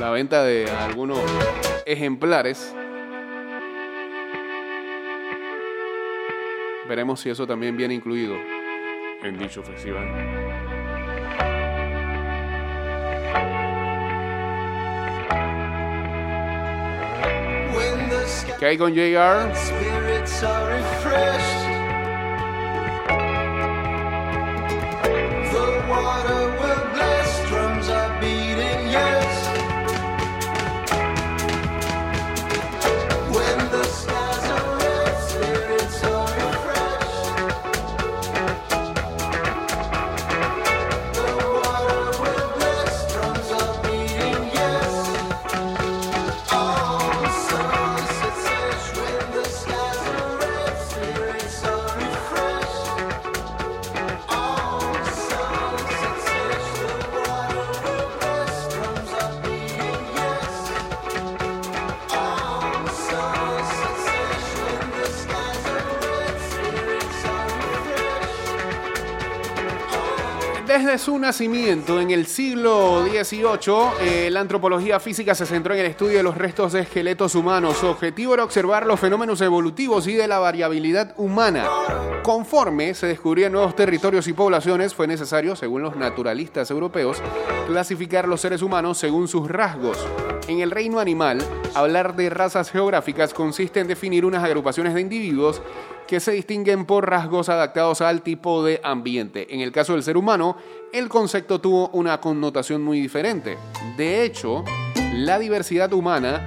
la 0.00 0.10
venta 0.10 0.42
de 0.42 0.70
algunos 0.70 1.20
ejemplares. 1.84 2.72
Veremos 6.88 7.20
si 7.20 7.30
eso 7.30 7.46
también 7.46 7.76
viene 7.76 7.94
incluido 7.94 8.34
en 9.22 9.38
dicho 9.38 9.62
festival. 9.62 10.08
¿Qué 18.58 18.66
hay 18.66 18.78
con 18.78 18.92
JR? 18.94 19.52
Su 70.98 71.18
nacimiento 71.18 72.00
en 72.00 72.10
el 72.10 72.26
siglo 72.26 73.04
XVIII, 73.04 73.74
eh, 74.00 74.30
la 74.30 74.40
antropología 74.40 75.00
física 75.00 75.34
se 75.34 75.46
centró 75.46 75.74
en 75.74 75.80
el 75.80 75.86
estudio 75.86 76.18
de 76.18 76.22
los 76.22 76.36
restos 76.36 76.72
de 76.72 76.80
esqueletos 76.80 77.34
humanos. 77.34 77.78
Su 77.78 77.86
objetivo 77.86 78.34
era 78.34 78.44
observar 78.44 78.86
los 78.86 79.00
fenómenos 79.00 79.40
evolutivos 79.40 80.06
y 80.06 80.14
de 80.14 80.28
la 80.28 80.38
variabilidad 80.38 81.14
humana. 81.16 81.66
Conforme 82.22 82.94
se 82.94 83.06
descubrían 83.06 83.52
nuevos 83.52 83.74
territorios 83.74 84.28
y 84.28 84.32
poblaciones, 84.32 84.94
fue 84.94 85.06
necesario, 85.06 85.56
según 85.56 85.82
los 85.82 85.96
naturalistas 85.96 86.70
europeos, 86.70 87.18
clasificar 87.66 88.28
los 88.28 88.40
seres 88.40 88.62
humanos 88.62 88.98
según 88.98 89.28
sus 89.28 89.48
rasgos. 89.48 89.98
En 90.48 90.60
el 90.60 90.70
reino 90.70 91.00
animal, 91.00 91.42
hablar 91.74 92.16
de 92.16 92.28
razas 92.28 92.70
geográficas 92.70 93.32
consiste 93.32 93.80
en 93.80 93.86
definir 93.86 94.24
unas 94.24 94.44
agrupaciones 94.44 94.94
de 94.94 95.00
individuos 95.00 95.62
que 96.12 96.20
se 96.20 96.32
distinguen 96.32 96.84
por 96.84 97.08
rasgos 97.08 97.48
adaptados 97.48 98.02
al 98.02 98.20
tipo 98.20 98.62
de 98.62 98.82
ambiente. 98.84 99.46
En 99.48 99.62
el 99.62 99.72
caso 99.72 99.94
del 99.94 100.02
ser 100.02 100.18
humano, 100.18 100.58
el 100.92 101.08
concepto 101.08 101.58
tuvo 101.58 101.88
una 101.94 102.20
connotación 102.20 102.82
muy 102.82 103.00
diferente. 103.00 103.56
De 103.96 104.22
hecho, 104.22 104.62
la 105.14 105.38
diversidad 105.38 105.90
humana 105.94 106.44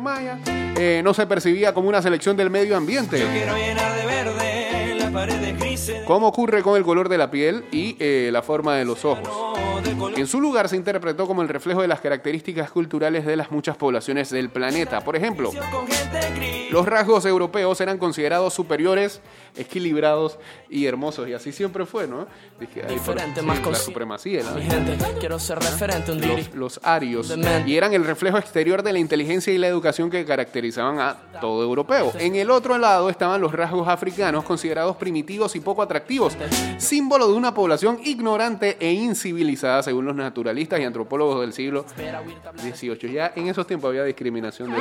malla 0.00 0.38
eh, 0.76 1.00
no 1.02 1.12
se 1.14 1.26
percibía 1.26 1.74
como 1.74 1.88
una 1.88 2.00
selección 2.00 2.36
del 2.36 2.48
medio 2.48 2.76
ambiente. 2.76 3.26
Quiero 3.32 3.56
llenar 3.56 3.96
de 3.96 4.06
verde 4.06 4.45
como 6.06 6.28
ocurre 6.28 6.62
con 6.62 6.76
el 6.76 6.84
color 6.84 7.08
de 7.08 7.18
la 7.18 7.30
piel 7.30 7.64
y 7.70 7.96
eh, 7.98 8.30
la 8.32 8.42
forma 8.42 8.76
de 8.76 8.84
los 8.84 9.04
ojos. 9.04 9.28
En 10.16 10.26
su 10.26 10.40
lugar 10.40 10.68
se 10.68 10.76
interpretó 10.76 11.26
como 11.26 11.42
el 11.42 11.48
reflejo 11.48 11.82
de 11.82 11.88
las 11.88 12.00
características 12.00 12.70
culturales 12.70 13.24
de 13.24 13.36
las 13.36 13.50
muchas 13.50 13.76
poblaciones 13.76 14.30
del 14.30 14.50
planeta. 14.50 15.00
Por 15.02 15.16
ejemplo, 15.16 15.50
los 16.70 16.86
rasgos 16.86 17.24
europeos 17.24 17.80
eran 17.80 17.98
considerados 17.98 18.54
superiores, 18.54 19.20
equilibrados 19.56 20.38
y 20.68 20.86
hermosos. 20.86 21.28
Y 21.28 21.34
así 21.34 21.52
siempre 21.52 21.86
fue, 21.86 22.06
¿no? 22.06 22.26
Dije, 22.60 22.82
Diferente, 22.88 23.40
sí, 23.40 23.46
más 23.46 23.58
la 23.58 23.64
consci- 23.64 23.74
supremacía. 23.76 24.42
la- 24.42 24.52
Mi 24.52 24.62
gente, 24.62 24.96
quiero 25.20 25.38
ser 25.38 25.58
referente 25.58 26.12
un 26.12 26.20
los, 26.20 26.54
los 26.54 26.80
arios 26.82 27.32
y 27.66 27.76
eran 27.76 27.92
el 27.94 28.04
reflejo 28.04 28.38
exterior 28.38 28.82
de 28.82 28.92
la 28.92 28.98
inteligencia 28.98 29.52
y 29.52 29.58
la 29.58 29.68
educación 29.68 30.10
que 30.10 30.24
caracterizaban 30.24 30.98
a 31.00 31.16
todo 31.40 31.62
europeo. 31.62 32.12
En 32.18 32.34
el 32.36 32.50
otro 32.50 32.78
lado 32.78 33.10
estaban 33.10 33.40
los 33.40 33.52
rasgos 33.52 33.88
africanos 33.88 34.44
considerados 34.44 34.96
primitivos 34.96 35.54
y 35.56 35.60
poco 35.60 35.82
atractivos, 35.82 36.36
símbolo 36.78 37.26
de 37.28 37.34
una 37.34 37.54
población 37.54 37.98
ignorante 38.04 38.76
e 38.80 38.92
incivilizada 38.92 39.82
según 39.82 40.04
los 40.06 40.16
naturalistas 40.16 40.80
y 40.80 40.84
antropólogos 40.84 41.40
del 41.40 41.52
siglo 41.52 41.84
XVIII. 42.62 43.12
Ya 43.12 43.32
en 43.36 43.48
esos 43.48 43.66
tiempos 43.66 43.88
había 43.88 44.04
discriminación 44.04 44.70
de. 44.72 44.78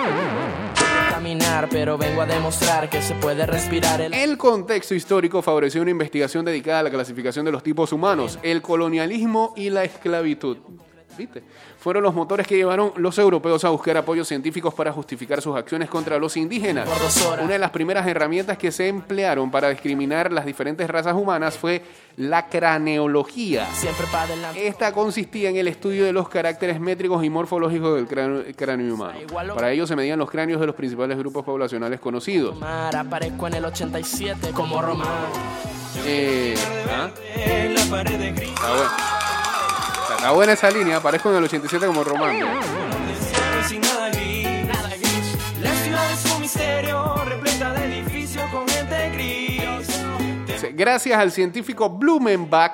Caminar, 1.10 1.68
pero 1.70 1.98
vengo 1.98 2.22
a 2.22 2.26
demostrar 2.26 2.90
que 2.90 3.02
se 3.02 3.14
puede 3.16 3.46
respirar 3.46 4.02
el 4.02 4.14
El 4.14 4.38
contexto 4.66 4.96
histórico 4.96 5.44
favoreció 5.44 5.84
una 5.84 5.92
investigación 5.92 6.44
dedicada 6.44 6.80
a 6.80 6.84
la 6.84 6.90
clasificación 6.90 7.46
de 7.46 7.52
los 7.52 7.62
tipos 7.62 7.94
humanos, 7.94 8.40
el 8.42 8.64
colonialismo 8.64 9.54
y 9.56 9.70
la 9.70 9.84
esclavitud. 9.84 10.58
¿viste? 11.16 11.44
Fueron 11.86 12.02
los 12.02 12.16
motores 12.16 12.48
que 12.48 12.56
llevaron 12.56 12.94
los 12.96 13.16
europeos 13.20 13.64
a 13.64 13.70
buscar 13.70 13.96
apoyos 13.96 14.28
científicos 14.28 14.74
para 14.74 14.92
justificar 14.92 15.40
sus 15.40 15.56
acciones 15.56 15.88
contra 15.88 16.18
los 16.18 16.36
indígenas. 16.36 16.90
Una 17.40 17.54
de 17.54 17.60
las 17.60 17.70
primeras 17.70 18.08
herramientas 18.08 18.58
que 18.58 18.72
se 18.72 18.88
emplearon 18.88 19.52
para 19.52 19.70
discriminar 19.70 20.32
las 20.32 20.48
diferentes 20.48 20.90
razas 20.90 21.14
humanas 21.14 21.60
fue 21.60 21.84
la 22.18 22.50
craneología. 22.50 23.68
Esta 24.56 24.94
consistía 24.94 25.52
en 25.52 25.58
el 25.58 25.68
estudio 25.68 26.06
de 26.06 26.12
los 26.12 26.28
caracteres 26.28 26.80
métricos 26.80 27.24
y 27.24 27.30
morfológicos 27.30 27.98
del 27.98 28.08
cráneo, 28.08 28.42
cráneo 28.56 28.96
humano. 28.96 29.20
Para 29.54 29.72
ello 29.72 29.86
se 29.86 29.96
medían 29.96 30.18
los 30.18 30.32
cráneos 30.32 30.60
de 30.62 30.66
los 30.66 30.76
principales 30.76 31.16
grupos 31.20 31.46
poblacionales 31.46 32.00
conocidos. 32.00 32.60
Mar, 32.60 32.96
aparezco 32.96 33.46
en 33.46 33.54
el 33.54 33.66
87 33.66 34.50
como 34.56 34.82
Román. 34.82 35.08
Eh, 36.04 36.56
¿ah? 36.90 37.12
Está 37.36 38.02
bueno. 38.74 39.25
Está 40.16 40.32
buena 40.32 40.54
esa 40.54 40.72
línea, 40.72 40.98
aparezco 40.98 41.30
en 41.30 41.38
el 41.38 41.44
87 41.44 41.86
como 41.86 42.04
Román. 42.04 42.36
Gracias 50.78 51.18
al 51.18 51.32
científico 51.32 51.90
Blumenbach, 51.90 52.74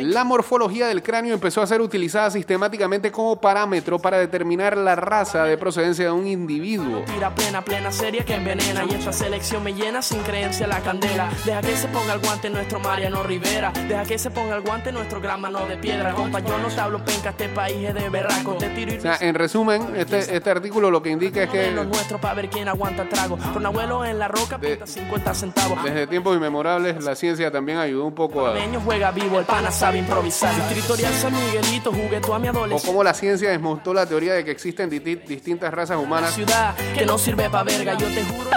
la 0.00 0.22
morfología 0.22 0.86
del 0.86 1.02
cráneo 1.02 1.34
empezó 1.34 1.62
a 1.62 1.66
ser 1.66 1.80
utilizada 1.80 2.30
sistemáticamente 2.30 3.10
como 3.10 3.40
parámetro 3.40 3.98
para 3.98 4.18
determinar 4.18 4.76
la 4.76 4.94
raza 4.94 5.42
de 5.44 5.58
procedencia 5.58 6.04
de 6.04 6.12
un 6.12 6.28
individuo. 6.28 7.02
Tira 7.12 7.34
plena, 7.34 7.62
plena 7.62 7.90
serie 7.90 8.24
que 8.24 8.34
envenena 8.34 8.84
y 8.88 8.94
esta 8.94 9.12
selección 9.12 9.64
me 9.64 9.74
llena 9.74 10.00
sin 10.00 10.20
creencia 10.22 10.68
la 10.68 10.78
candela. 10.78 11.28
Deja 11.44 11.60
que 11.60 11.76
se 11.76 11.88
ponga 11.88 12.14
el 12.14 12.20
guante 12.20 12.50
nuestro 12.50 12.78
Mariano 12.78 13.24
Rivera. 13.24 13.72
Deja 13.88 14.04
que 14.04 14.16
se 14.16 14.30
ponga 14.30 14.54
el 14.54 14.62
guante 14.62 14.92
nuestro 14.92 15.20
gran 15.20 15.40
mano 15.40 15.66
de 15.66 15.76
piedra. 15.76 16.12
Compa, 16.14 16.38
yo 16.38 16.56
no 16.58 16.68
te 16.68 16.80
hablo 16.80 17.04
penca, 17.04 17.30
este 17.30 17.48
país 17.48 17.88
es 17.88 17.94
de 17.94 18.08
berraco. 18.10 18.54
Te 18.58 18.68
tiro 18.68 18.92
y 18.94 18.98
O 18.98 19.00
sea, 19.00 19.16
en 19.20 19.34
resumen, 19.34 19.94
este, 19.96 20.36
este 20.36 20.50
artículo 20.50 20.88
lo 20.88 21.02
que 21.02 21.10
indica 21.10 21.42
es 21.42 21.50
que 21.50 21.72
los 21.72 21.86
nuestros 21.88 22.20
para 22.20 22.34
ver 22.34 22.48
quién 22.48 22.68
aguanta 22.68 23.08
trago. 23.08 23.36
Con 23.52 23.66
abuelo 23.66 24.04
en 24.04 24.20
la 24.20 24.28
roca 24.28 24.56
De- 24.56 24.68
pinta 24.76 24.86
50 24.86 25.34
centavos. 25.34 25.82
desde 25.82 26.06
tiempos 26.06 26.36
inmemorables 26.36 27.02
la 27.02 27.16
también 27.50 27.78
ayudó 27.78 28.04
un 28.04 28.14
poco 28.14 28.46
a... 28.46 28.52
Pequeño 28.52 28.80
juega 28.84 29.10
vivo, 29.10 29.38
el 29.38 29.44
pana 29.44 29.70
sabe 29.70 29.98
improvisar. 29.98 30.54
Distritorial 30.54 31.12
San 31.14 31.32
Miguelito, 31.32 31.90
jugué 31.92 32.20
tú 32.20 32.34
a 32.34 32.38
mi 32.38 32.48
O 32.48 32.78
cómo 32.84 33.02
la 33.02 33.14
ciencia 33.14 33.50
desmontó 33.50 33.94
la 33.94 34.06
teoría 34.06 34.34
de 34.34 34.44
que 34.44 34.50
existen 34.50 34.90
disti- 34.90 35.24
distintas 35.24 35.72
razas 35.72 35.96
humanas. 35.98 36.34
Ciudad 36.34 36.74
que 36.94 37.06
no 37.06 37.16
sirve 37.18 37.48
para 37.48 37.64
verga, 37.64 37.94
yo 37.94 38.06
te 38.08 38.22
juro. 38.24 38.50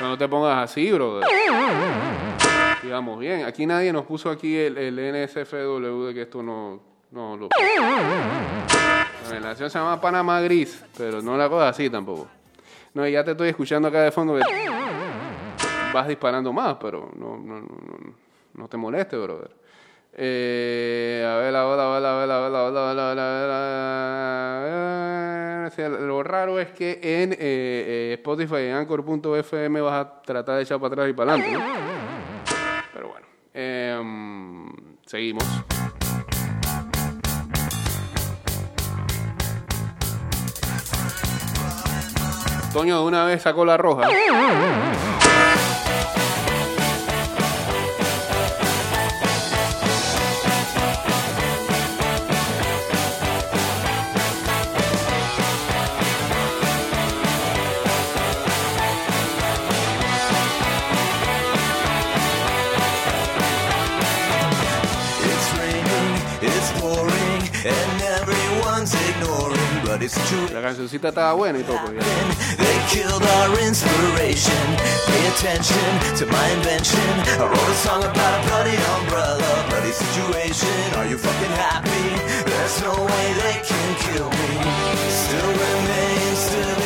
No 0.00 0.18
te 0.18 0.28
pongas 0.28 0.70
así, 0.70 0.92
brother. 0.92 1.26
Digamos 2.82 3.18
bien. 3.18 3.44
Aquí 3.44 3.66
nadie 3.66 3.92
nos 3.92 4.04
puso 4.04 4.30
aquí 4.30 4.56
el, 4.56 4.76
el 4.76 5.24
NSFW 5.24 6.04
de 6.06 6.14
que 6.14 6.22
esto 6.22 6.42
no, 6.42 6.80
no 7.10 7.36
lo. 7.36 7.48
La 7.58 9.30
relación 9.30 9.70
se 9.70 9.78
llama 9.78 10.00
Panamá 10.00 10.40
Gris, 10.42 10.84
pero 10.96 11.20
no 11.22 11.36
la 11.36 11.48
cosa 11.48 11.68
así 11.70 11.88
tampoco. 11.90 12.28
No, 12.94 13.06
y 13.06 13.12
ya 13.12 13.24
te 13.24 13.32
estoy 13.32 13.48
escuchando 13.50 13.88
acá 13.88 14.00
de 14.02 14.10
fondo 14.12 14.34
que 14.34 14.40
vas 15.96 16.08
disparando 16.08 16.52
más, 16.52 16.76
pero 16.78 17.10
no, 17.16 17.38
no, 17.38 17.60
no, 17.60 17.68
no, 18.54 18.68
te 18.68 18.76
molestes, 18.76 19.18
brother. 19.18 19.50
Eh, 20.12 21.24
a 21.26 21.36
ver, 21.36 21.56
a 21.56 21.64
ver, 21.64 21.80
a 21.80 21.88
ver, 21.88 22.04
a 22.04 22.16
ver, 22.18 22.30
a 22.30 22.40
ver, 22.40 22.54
a 22.54 22.70
ver, 25.70 25.84
a 25.84 25.88
Lo 26.00 26.22
raro 26.22 26.60
es 26.60 26.70
que 26.72 27.00
en 27.02 27.32
eh, 27.32 27.36
eh, 27.40 28.14
Spotify, 28.18 28.66
en 28.66 28.74
Anchor.fm 28.74 29.80
vas 29.80 30.06
a 30.06 30.22
tratar 30.22 30.56
de 30.56 30.62
echar 30.62 30.78
para 30.78 30.92
atrás 30.92 31.08
y 31.10 31.12
para 31.14 31.32
adelante, 31.32 31.58
¿no? 31.58 31.64
Pero 32.92 33.08
bueno, 33.08 33.26
em, 33.54 34.70
seguimos. 35.06 35.44
Toño 42.72 43.00
de 43.00 43.04
una 43.06 43.24
vez 43.24 43.40
sacó 43.40 43.64
la 43.64 43.78
roja. 43.78 44.08
It's 70.06 70.28
true. 70.30 70.46
La 70.54 70.62
cancioncita 70.62 71.08
estaba 71.08 71.32
buena 71.34 71.58
y 71.58 71.62
todo. 71.64 71.78
They 72.56 72.78
killed 72.88 73.22
our 73.22 73.50
inspiration. 73.60 74.62
Pay 75.06 75.22
attention 75.34 75.90
to 76.18 76.26
my 76.26 76.46
invention. 76.58 77.02
I 77.38 77.46
wrote 77.50 77.70
a 77.70 77.74
song 77.74 78.02
about 78.04 78.32
a 78.38 78.46
bloody 78.46 78.76
umbrella, 78.98 79.66
bloody 79.68 79.90
situation. 79.90 80.70
Are 80.96 81.06
you 81.06 81.18
fucking 81.18 81.54
happy? 81.58 82.06
There's 82.46 82.82
no 82.82 82.94
way 82.94 83.26
they 83.42 83.58
can 83.66 83.88
kill 84.06 84.30
me. 84.30 84.54
Still 85.10 85.50
remains 85.66 86.40
to 86.54 86.62
be 86.80 86.85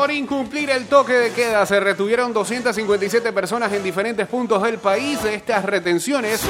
Por 0.00 0.10
incumplir 0.10 0.70
el 0.70 0.86
toque 0.86 1.12
de 1.12 1.30
queda 1.30 1.66
se 1.66 1.78
retuvieron 1.78 2.32
257 2.32 3.34
personas 3.34 3.70
en 3.74 3.82
diferentes 3.82 4.26
puntos 4.26 4.62
del 4.62 4.78
país. 4.78 5.22
Estas 5.26 5.62
retenciones, 5.62 6.40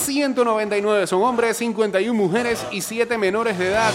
199 0.00 1.06
son 1.06 1.22
hombres, 1.22 1.58
51 1.58 2.12
mujeres 2.12 2.58
y 2.72 2.80
7 2.80 3.16
menores 3.16 3.56
de 3.56 3.68
edad. 3.68 3.92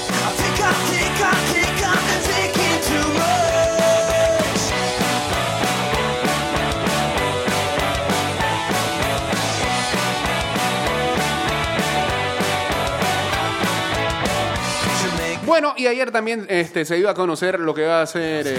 Bueno, 15.54 15.76
y 15.78 15.86
ayer 15.86 16.10
también 16.10 16.48
este, 16.50 16.84
se 16.84 16.98
iba 16.98 17.12
a 17.12 17.14
conocer 17.14 17.60
lo 17.60 17.76
que 17.76 17.86
va 17.86 18.02
a 18.02 18.08
ser 18.08 18.48
eh, 18.48 18.58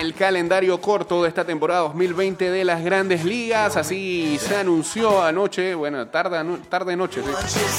el 0.00 0.14
calendario 0.14 0.80
corto 0.80 1.22
de 1.22 1.28
esta 1.28 1.44
temporada 1.44 1.80
2020 1.80 2.50
de 2.50 2.64
las 2.64 2.82
grandes 2.82 3.26
ligas. 3.26 3.76
Así 3.76 4.38
se 4.40 4.56
anunció 4.56 5.22
anoche, 5.22 5.74
bueno, 5.74 6.06
tarde, 6.06 6.42
tarde 6.70 6.96
noche. 6.96 7.20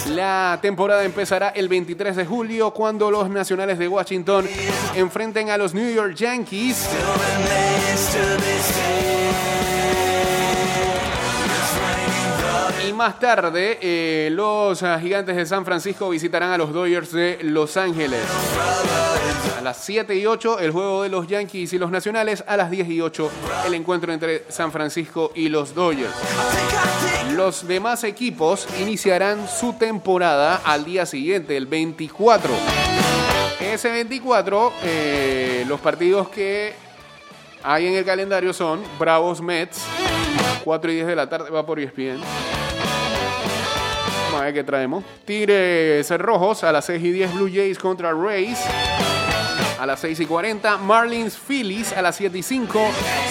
La 0.10 0.60
temporada 0.62 1.04
empezará 1.04 1.50
el 1.50 1.68
23 1.70 2.18
de 2.18 2.26
julio 2.28 2.70
cuando 2.70 3.10
los 3.10 3.28
nacionales 3.32 3.80
de 3.80 3.88
Washington 3.88 4.48
enfrenten 4.94 5.50
a 5.50 5.58
los 5.58 5.74
New 5.74 5.92
York 5.92 6.14
Yankees. 6.14 6.88
Más 13.00 13.18
tarde, 13.18 13.80
eh, 13.82 14.30
los 14.30 14.84
ah, 14.84 15.00
gigantes 15.00 15.34
de 15.34 15.46
San 15.46 15.64
Francisco 15.64 16.10
visitarán 16.10 16.52
a 16.52 16.58
los 16.58 16.74
Dodgers 16.74 17.14
de 17.14 17.40
Los 17.44 17.78
Ángeles. 17.78 18.20
A 19.58 19.62
las 19.62 19.78
7 19.86 20.14
y 20.16 20.26
8, 20.26 20.60
el 20.60 20.72
juego 20.72 21.04
de 21.04 21.08
los 21.08 21.26
Yankees 21.26 21.72
y 21.72 21.78
los 21.78 21.92
Nacionales. 21.92 22.44
A 22.46 22.58
las 22.58 22.70
10 22.70 22.90
y 22.90 23.00
8, 23.00 23.32
el 23.68 23.74
encuentro 23.76 24.12
entre 24.12 24.44
San 24.50 24.74
Francisco 24.74 25.32
y 25.34 25.48
los 25.48 25.74
Dodgers. 25.74 26.14
Los 27.38 27.66
demás 27.66 28.04
equipos 28.04 28.68
iniciarán 28.82 29.48
su 29.48 29.72
temporada 29.72 30.60
al 30.66 30.84
día 30.84 31.06
siguiente, 31.06 31.56
el 31.56 31.68
24. 31.68 32.52
Ese 33.62 33.92
24, 33.92 34.74
eh, 34.84 35.64
los 35.70 35.80
partidos 35.80 36.28
que 36.28 36.74
hay 37.64 37.88
en 37.88 37.94
el 37.94 38.04
calendario 38.04 38.52
son 38.52 38.84
Bravos 39.00 39.42
Mets, 39.42 39.86
4 40.66 40.92
y 40.92 40.96
10 40.96 41.08
de 41.08 41.16
la 41.16 41.30
tarde, 41.30 41.50
va 41.50 41.66
por 41.66 41.80
ESPN. 41.80 42.59
Vamos 44.40 44.52
a 44.52 44.54
ver 44.54 44.64
qué 44.64 44.64
traemos. 44.64 45.04
Tigres 45.26 46.10
Rojos 46.18 46.64
a 46.64 46.72
las 46.72 46.86
6 46.86 47.04
y 47.04 47.12
10, 47.12 47.34
Blue 47.34 47.50
Jays 47.54 47.78
contra 47.78 48.14
Rays. 48.14 48.58
A 49.78 49.86
las 49.86 50.00
6 50.00 50.18
y 50.18 50.26
40, 50.26 50.78
Marlins 50.78 51.38
Phillies. 51.38 51.92
A 51.92 52.02
las 52.02 52.16
7 52.16 52.38
y 52.38 52.42
5, 52.42 52.80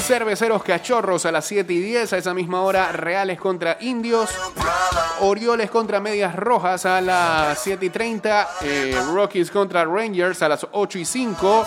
Cerveceros 0.03 0.63
Cachorros. 0.63 1.25
A 1.25 1.33
las 1.33 1.47
7 1.47 1.73
y 1.73 1.81
10, 1.81 2.13
a 2.13 2.19
esa 2.19 2.35
misma 2.35 2.61
hora, 2.61 2.93
Reales 2.93 3.39
contra 3.41 3.79
Indios, 3.81 4.29
Orioles 5.21 5.71
contra 5.71 5.99
Medias 5.99 6.37
Rojas. 6.37 6.85
A 6.85 7.01
las 7.01 7.59
7 7.59 7.87
y 7.87 7.89
30, 7.89 8.49
eh, 8.65 9.01
Rockies 9.11 9.51
contra 9.51 9.87
Rangers. 9.87 10.43
A 10.43 10.51
las 10.51 10.67
8 10.73 10.99
y 10.99 11.07
5, 11.07 11.65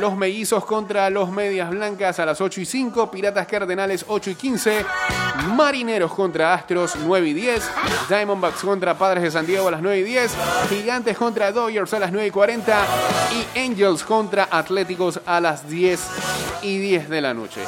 los 0.00 0.16
Mellizos 0.16 0.64
contra 0.64 1.08
los 1.08 1.30
Medias 1.30 1.70
Blancas. 1.70 2.18
A 2.18 2.26
las 2.26 2.40
8 2.40 2.62
y 2.62 2.64
5, 2.64 3.12
Piratas 3.12 3.46
Cardenales 3.46 4.04
8 4.08 4.30
y 4.30 4.34
15, 4.34 4.84
Marineros 5.54 6.12
contra 6.12 6.54
Astros 6.54 6.94
9 6.96 7.28
y 7.28 7.34
10. 7.34 7.70
Diamondbacks 8.08 8.60
contra 8.60 8.96
Padres 8.96 9.22
de 9.22 9.30
San 9.30 9.46
Diego 9.46 9.68
a 9.68 9.72
las 9.72 9.82
9 9.82 9.98
y 9.98 10.02
10. 10.02 10.32
Gigantes 10.68 11.16
contra 11.16 11.52
Dodgers 11.52 11.92
a 11.94 11.98
las 11.98 12.12
9 12.12 12.28
y 12.28 12.30
40. 12.30 12.86
Y 13.32 13.58
Angels 13.58 14.02
contra 14.04 14.48
Atléticos 14.50 15.20
a 15.26 15.40
las 15.40 15.68
10 15.68 16.00
y 16.62 16.78
10 16.78 17.08
de 17.08 17.20
la 17.20 17.34
noche. 17.34 17.60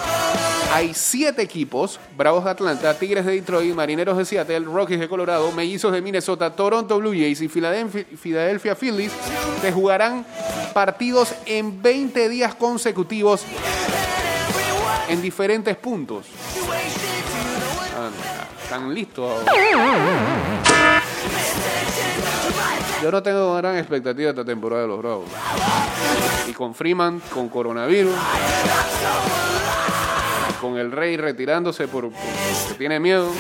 Hay 0.73 0.95
siete 0.95 1.43
equipos: 1.43 1.99
Bravos 2.17 2.45
de 2.45 2.51
Atlanta, 2.51 2.93
Tigres 2.99 3.25
de 3.25 3.33
Detroit, 3.33 3.75
Marineros 3.75 4.19
de 4.19 4.25
Seattle, 4.25 4.61
Rockies 4.61 5.01
de 5.01 5.09
Colorado, 5.09 5.51
Mellizos 5.53 5.93
de 5.93 6.03
Minnesota, 6.03 6.51
Toronto 6.55 6.99
Blue 6.99 7.13
Jays 7.13 7.41
y 7.41 7.49
Philadelphia 7.49 8.75
Phillies 8.75 9.13
que 9.63 9.73
jugarán 9.73 10.27
partidos 10.75 11.35
en 11.47 11.81
20 11.81 12.29
días 12.29 12.55
consecutivos 12.55 13.43
en 15.09 15.23
diferentes 15.23 15.77
puntos. 15.77 16.27
Están 18.67 18.93
listos. 18.93 19.45
Yo 23.01 23.13
no 23.13 23.23
tengo 23.23 23.55
gran 23.55 23.77
expectativa 23.77 24.25
de 24.25 24.31
esta 24.31 24.45
temporada 24.45 24.83
de 24.83 24.89
los 24.89 24.99
Bravos. 24.99 25.31
Y 26.49 26.53
con 26.53 26.75
Freeman, 26.75 27.23
con 27.33 27.49
coronavirus, 27.49 28.17
con 30.61 30.77
el 30.79 30.91
Rey 30.91 31.17
retirándose 31.17 31.87
por, 31.87 32.11
porque 32.11 32.75
tiene 32.77 32.99
miedo. 32.99 33.31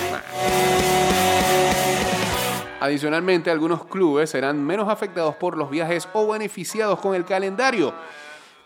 Adicionalmente, 2.78 3.50
algunos 3.50 3.84
clubes 3.86 4.30
serán 4.30 4.64
menos 4.64 4.88
afectados 4.88 5.34
por 5.34 5.56
los 5.56 5.68
viajes 5.68 6.08
o 6.12 6.30
beneficiados 6.30 7.00
con 7.00 7.16
el 7.16 7.24
calendario. 7.24 7.92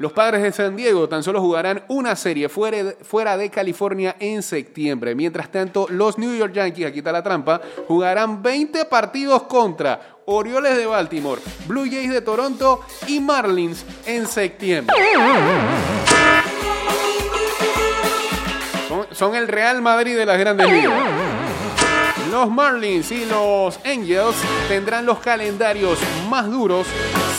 Los 0.01 0.12
padres 0.12 0.42
de 0.42 0.51
San 0.51 0.76
Diego 0.76 1.11
tan 1.11 1.22
solo 1.22 1.42
jugarán 1.42 1.84
una 1.88 2.16
serie 2.16 2.48
fuera 2.48 2.82
de, 2.82 2.92
fuera 3.05 3.36
de 3.36 3.51
California 3.51 4.16
en 4.18 4.42
septiembre. 4.42 5.14
Mientras 5.14 5.53
tanto, 5.53 5.86
los 5.90 6.16
New 6.16 6.34
York 6.34 6.55
Yankees, 6.55 6.86
aquí 6.86 7.01
está 7.01 7.12
la 7.12 7.22
trampa, 7.22 7.61
jugarán 7.86 8.42
20 8.42 8.86
partidos 8.86 9.42
contra 9.42 10.16
Orioles 10.24 10.78
de 10.78 10.86
Baltimore, 10.86 11.42
Blue 11.66 11.84
Jays 11.84 12.11
de 12.11 12.22
Toronto 12.22 12.80
y 13.09 13.20
Marlins 13.20 13.84
en 14.07 14.26
septiembre. 14.26 14.96
Son, 18.88 19.07
son 19.12 19.34
el 19.34 19.48
Real 19.48 19.82
Madrid 19.82 20.16
de 20.16 20.24
las 20.24 20.38
grandes 20.38 20.66
ligas. 20.66 21.30
Los 22.31 22.49
Marlins 22.49 23.11
y 23.11 23.24
los 23.24 23.81
Angels 23.85 24.37
tendrán 24.68 25.05
los 25.05 25.18
calendarios 25.18 25.99
más 26.28 26.49
duros 26.49 26.87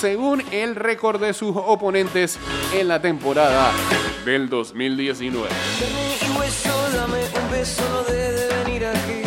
según 0.02 0.44
el 0.52 0.76
récord 0.76 1.22
de 1.22 1.34
sus 1.34 1.56
oponentes 1.56 2.38
en 2.74 2.90
la 2.90 3.02
temporada 3.02 3.72
del 4.26 4.50
2019. 4.50 5.48
Carne 5.48 6.18
y 6.20 6.38
hueso, 6.38 6.90
dame 6.94 7.20
un 7.42 7.52
beso, 7.52 7.84
no 7.90 8.04
debe 8.04 8.48
venir 8.64 8.86
aquí. 8.86 9.22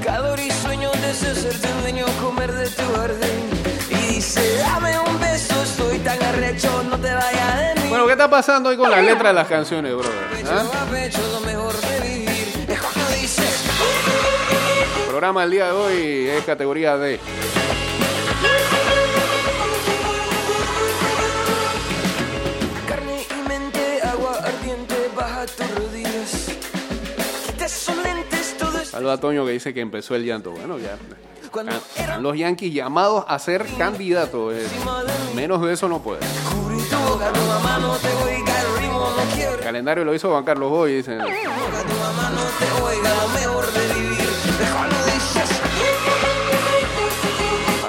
Pecador 0.00 0.40
y 0.40 0.50
sueño 0.50 0.90
deseo 1.02 1.34
ser 1.36 1.60
tu 1.60 1.68
dueño, 1.82 2.06
comer 2.20 2.52
de 2.52 2.68
tu 2.68 2.82
jardín. 2.96 3.48
Y 3.90 4.14
dice, 4.14 4.56
dame 4.58 4.98
un 4.98 5.20
beso, 5.20 5.62
estoy 5.62 5.98
tan 6.00 6.20
arrecho, 6.20 6.82
no 6.82 6.98
te 6.98 7.14
vayas 7.14 7.58
de 7.58 7.80
mí. 7.80 7.88
Bueno, 7.88 8.06
¿qué 8.06 8.12
está 8.12 8.28
pasando 8.28 8.70
hoy 8.70 8.76
con 8.76 8.90
las 8.90 9.04
letras 9.04 9.28
de 9.28 9.34
las 9.34 9.46
canciones, 9.46 9.94
brother? 9.94 10.46
¿Ah? 10.50 10.64
Programa 15.18 15.40
del 15.40 15.50
día 15.50 15.66
de 15.66 15.72
hoy 15.72 16.28
es 16.28 16.44
categoría 16.44 16.96
D. 16.96 17.18
carne 22.86 23.26
y 23.28 23.48
mente, 23.48 24.00
agua 24.02 24.38
ardiente, 24.44 24.94
baja 25.16 25.44
tus 25.46 25.74
rodillas. 25.74 26.50
Quita 27.46 27.66
esos 27.66 27.96
lentes, 27.96 28.56
todo 28.58 28.78
es 28.78 28.90
Saluda 28.90 29.14
a 29.14 29.16
Toño 29.18 29.44
que 29.44 29.50
dice 29.50 29.74
que 29.74 29.80
empezó 29.80 30.14
el 30.14 30.24
llanto. 30.24 30.52
Bueno, 30.52 30.78
ya. 30.78 30.96
Están 31.42 31.68
era 31.96 32.18
los 32.20 32.38
Yankees 32.38 32.72
llamados 32.72 33.24
a 33.26 33.40
ser 33.40 33.66
candidatos. 33.76 34.54
eh. 34.54 34.64
Menos 35.34 35.60
de 35.62 35.72
eso 35.72 35.88
no 35.88 36.00
puede. 36.00 36.20
el 39.52 39.60
calendario 39.64 40.04
lo 40.04 40.14
hizo 40.14 40.30
Juan 40.30 40.44
Carlos 40.44 40.70
Boy, 40.70 40.94
dicen. 40.94 41.18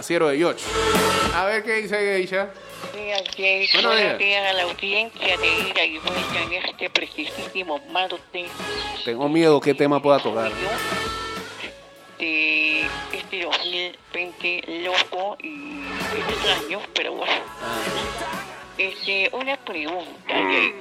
Asiero 0.10 0.30
de 0.30 0.40
Yoch. 0.40 0.58
A 1.36 1.46
ver 1.46 1.62
qué 1.62 1.84
dice 1.84 1.96
Geisha. 1.96 2.50
Buenos 2.94 3.36
días. 3.36 3.70
Buenos 3.74 4.18
días 4.18 4.50
a 4.50 4.54
la 4.54 4.64
audiencia 4.64 5.38
de 5.38 5.70
ida 5.70 5.86
y 5.86 6.00
vuelta 6.00 6.42
en 6.42 6.54
este 6.54 6.90
precisísimo 6.90 7.80
martes. 7.92 8.50
Tengo 9.06 9.30
miedo 9.30 9.62
qué 9.62 9.76
tema 9.76 10.02
pueda 10.02 10.18
tocar. 10.18 10.52
De 12.18 12.88
este 13.14 13.44
2020 13.44 14.82
loco 14.84 15.38
y 15.44 15.84
extraño, 16.18 16.80
pero 16.96 17.14
bueno. 17.14 17.44
Este, 18.80 19.30
una 19.32 19.58
pregunta, 19.58 20.34
Jay. 20.34 20.74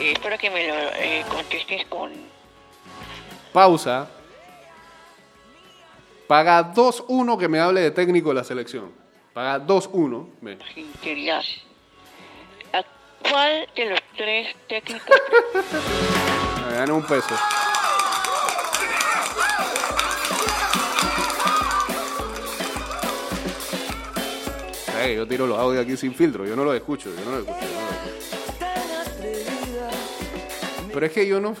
Eh, 0.00 0.12
espero 0.12 0.36
que 0.36 0.50
me 0.50 0.68
lo 0.68 0.74
eh, 0.74 1.24
contestes 1.30 1.86
con 1.86 2.12
Pausa. 3.54 4.06
Paga 6.32 6.72
2-1 6.72 7.38
que 7.38 7.46
me 7.46 7.60
hable 7.60 7.82
de 7.82 7.90
técnico 7.90 8.30
de 8.30 8.36
la 8.36 8.42
selección. 8.42 8.90
Paga 9.34 9.66
2-1. 9.66 10.30
Ve. 10.40 10.58
sinceridad. 10.72 11.42
¿A 12.72 12.82
cuál 13.28 13.68
de 13.76 13.90
los 13.90 14.00
tres 14.16 14.56
técnicos 14.66 15.14
Me 16.70 16.74
gana 16.74 16.94
un 16.94 17.02
peso. 17.02 17.34
Ey, 25.02 25.16
yo 25.16 25.28
tiro 25.28 25.46
los 25.46 25.58
audios 25.58 25.84
aquí 25.84 25.98
sin 25.98 26.14
filtro, 26.14 26.46
yo 26.46 26.56
no 26.56 26.64
los 26.64 26.74
escucho, 26.74 27.10
yo 27.14 27.24
no 27.26 27.32
los 27.32 27.46
escucho. 27.46 27.60
yo 27.60 27.78
no 27.78 27.86
los 27.90 27.94
escucho. 27.98 28.22
Pero 30.94 31.06
es 31.06 31.12
que 31.12 31.26
yo 31.26 31.40
no... 31.40 31.54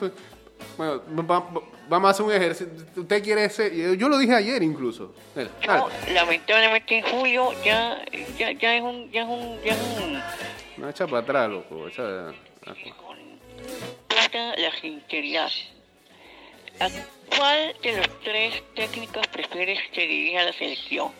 Bueno, 0.76 1.02
va- 1.28 1.38
va- 1.40 1.62
vamos 1.88 2.08
a 2.08 2.10
hacer 2.10 2.24
un 2.26 2.32
ejercicio. 2.32 2.72
Usted 2.96 3.22
quiere 3.22 3.48
ser... 3.50 3.72
Yo 3.96 4.08
lo 4.08 4.18
dije 4.18 4.34
ayer 4.34 4.62
incluso. 4.62 5.14
Dale. 5.34 5.50
lamentablemente 6.12 6.98
en 6.98 7.04
julio 7.04 7.52
ya, 7.64 8.02
ya, 8.38 8.52
ya 8.52 8.76
es 8.76 8.82
un, 8.82 9.10
ya 9.12 9.22
es 9.22 9.28
un, 9.28 9.60
ya 9.62 9.72
es 9.72 9.80
un, 9.98 10.22
No, 10.78 10.88
echa 10.88 11.06
para 11.06 11.18
atrás, 11.18 11.50
loco. 11.50 11.88
Echa... 11.88 12.28
ah, 12.30 12.74
con 12.96 13.18
la 14.62 14.72
sinceridad. 14.80 15.50
¿A 16.80 16.88
cuál 17.36 17.74
de 17.82 17.96
los 17.98 18.20
tres 18.20 18.62
técnicos 18.74 19.26
prefieres 19.28 19.78
que 19.92 20.06
dirija 20.06 20.42
la 20.44 20.52
selección? 20.52 21.12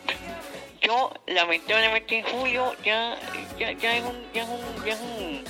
Yo, 0.81 1.11
lamentablemente 1.27 2.17
en 2.19 2.25
julio 2.25 2.73
ya, 2.83 3.15
ya, 3.57 3.71
ya 3.73 3.97
es 3.97 4.03
un, 4.03 4.15
ya 4.33 4.43
es 4.43 4.49
un, 4.49 4.85
ya 4.85 4.93
es 4.93 4.99
un 4.99 5.43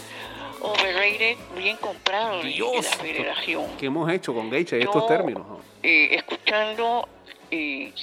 overrated 0.63 1.37
bien 1.57 1.77
comprado 1.77 2.41
de- 2.41 2.55
la 2.57 2.81
federación. 2.83 3.65
¿Qué 3.79 3.85
hemos 3.87 4.11
hecho 4.11 4.33
con 4.33 4.49
Geisha 4.51 4.75
en 4.77 4.83
Yo, 4.83 4.89
estos 4.89 5.07
términos? 5.07 5.47
no? 5.47 5.59
eh, 5.83 6.15
escuchando 6.15 7.07
eh, 7.51 7.93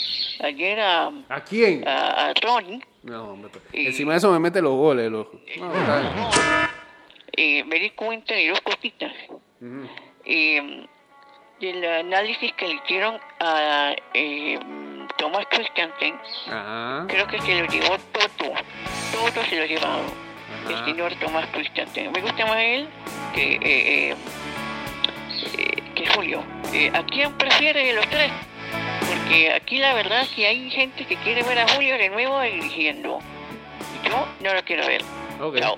ayer 0.43 0.79
a, 0.81 1.11
¿A 1.29 1.41
quién? 1.43 1.87
a, 1.89 2.29
a 2.29 2.35
Ronnie, 2.35 2.81
No, 3.03 3.31
hombre. 3.33 3.51
pero- 3.53 3.65
Y- 3.73 3.87
Encima 3.87 4.13
de 4.13 4.19
eso 4.19 4.31
me 4.31 4.39
mete 4.39 4.61
los 4.63 4.75
goles. 4.75 5.11
Los... 5.11 5.27
No, 5.59 5.73
eh, 7.37 7.65
me 7.65 7.79
di 7.79 7.91
cuenta 7.91 8.35
de 8.35 8.49
dos 8.49 8.61
cositas. 8.61 9.13
Eh, 10.25 10.87
del 11.61 11.85
análisis 11.85 12.53
que 12.55 12.69
le 12.69 12.75
hicieron 12.75 13.19
a 13.41 13.95
eh, 14.15 14.59
Tomás 15.19 15.47
Christiansen, 15.51 16.15
Ajá. 16.47 17.05
creo 17.09 17.27
que 17.27 17.41
se 17.41 17.55
lo 17.61 17.67
llevó 17.67 17.97
todo. 18.13 18.55
Todo 19.13 19.45
se 19.45 19.57
lo 19.59 19.67
llevado. 19.67 20.03
Ajá. 20.65 20.71
El 20.79 20.85
señor 20.85 21.15
Tomás 21.21 21.47
Christiansen. 21.53 22.13
Me 22.13 22.21
gusta 22.21 22.47
más 22.47 22.59
él 22.59 22.89
que, 23.35 23.55
eh, 23.55 24.11
eh, 24.13 24.17
que 25.95 26.07
Julio. 26.15 26.43
Eh, 26.73 26.91
¿A 26.95 27.05
quién 27.05 27.33
prefiere 27.35 27.85
de 27.87 27.93
los 27.95 28.07
tres? 28.09 28.31
Porque 29.01 29.53
aquí 29.53 29.79
la 29.79 29.95
verdad 29.95 30.27
que 30.35 30.47
hay 30.47 30.71
gente 30.71 31.05
que 31.07 31.17
quiere 31.17 31.43
ver 31.43 31.59
a 31.61 31.69
Julio 31.69 31.97
de 31.97 32.09
nuevo 32.11 32.41
dirigiendo. 32.41 33.19
Yo 34.05 34.27
no 34.41 34.55
lo 34.55 34.63
quiero 34.65 34.87
ver. 34.87 35.03
Ok. 35.41 35.59
Chao. 35.59 35.77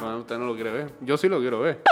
No, 0.00 0.16
usted 0.18 0.36
no 0.38 0.46
lo 0.46 0.54
quiere 0.54 0.70
ver. 0.70 0.90
Yo 1.00 1.16
sí 1.16 1.28
lo 1.28 1.38
quiero 1.40 1.60
ver. 1.60 1.82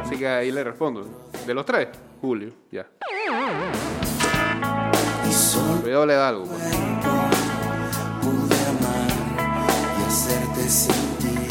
Así 0.00 0.16
que 0.18 0.28
ahí 0.28 0.50
le 0.52 0.62
respondo. 0.64 1.06
De 1.46 1.54
los 1.54 1.64
tres, 1.64 1.88
Julio, 2.20 2.50
ya. 2.70 2.86
Cuidado 5.82 6.06
le 6.06 6.14
da 6.14 6.28
algo. 6.28 6.44
pues. 6.44 6.97
Hacerte 10.08 10.68
sentir. 10.68 11.48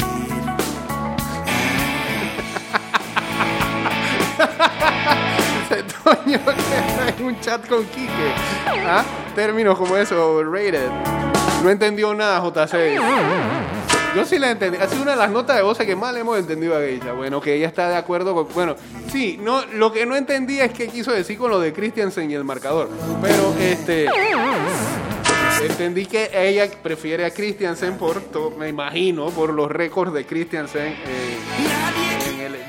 Toño 6.04 6.40
en 7.18 7.24
un 7.24 7.40
chat 7.40 7.66
con 7.68 7.84
Quique. 7.86 8.32
¿Ah? 8.66 9.04
Términos 9.34 9.78
como 9.78 9.96
eso, 9.96 10.32
overrated. 10.32 10.90
No 11.62 11.70
entendió 11.70 12.12
nada, 12.14 12.40
JC. 12.40 12.98
Yo 14.16 14.24
sí 14.24 14.38
la 14.38 14.50
entendí. 14.50 14.78
Ha 14.78 14.88
sido 14.88 15.02
una 15.02 15.12
de 15.12 15.18
las 15.18 15.30
notas 15.30 15.56
de 15.56 15.62
voz 15.62 15.78
que 15.78 15.94
más 15.94 16.12
le 16.14 16.20
hemos 16.20 16.36
entendido 16.38 16.76
a 16.76 16.80
Geisha. 16.80 17.12
Bueno, 17.12 17.40
que 17.40 17.54
ella 17.54 17.68
está 17.68 17.88
de 17.88 17.96
acuerdo 17.96 18.34
con. 18.34 18.48
Bueno, 18.54 18.74
sí, 19.12 19.38
no, 19.40 19.64
lo 19.66 19.92
que 19.92 20.04
no 20.06 20.16
entendía 20.16 20.64
es 20.64 20.72
qué 20.72 20.88
quiso 20.88 21.12
decir 21.12 21.38
con 21.38 21.50
lo 21.50 21.60
de 21.60 21.72
Christiansen 21.72 22.28
y 22.30 22.34
el 22.34 22.42
marcador. 22.42 22.90
Pero 23.22 23.54
este. 23.60 24.08
Entendí 25.62 26.06
que 26.06 26.30
ella 26.32 26.68
prefiere 26.82 27.24
a 27.24 27.30
Christiansen 27.30 27.96
por, 27.98 28.20
to- 28.20 28.50
me 28.52 28.68
imagino, 28.68 29.30
por 29.30 29.52
los 29.52 29.70
récords 29.70 30.12
de 30.12 30.24
Christiansen 30.24 30.94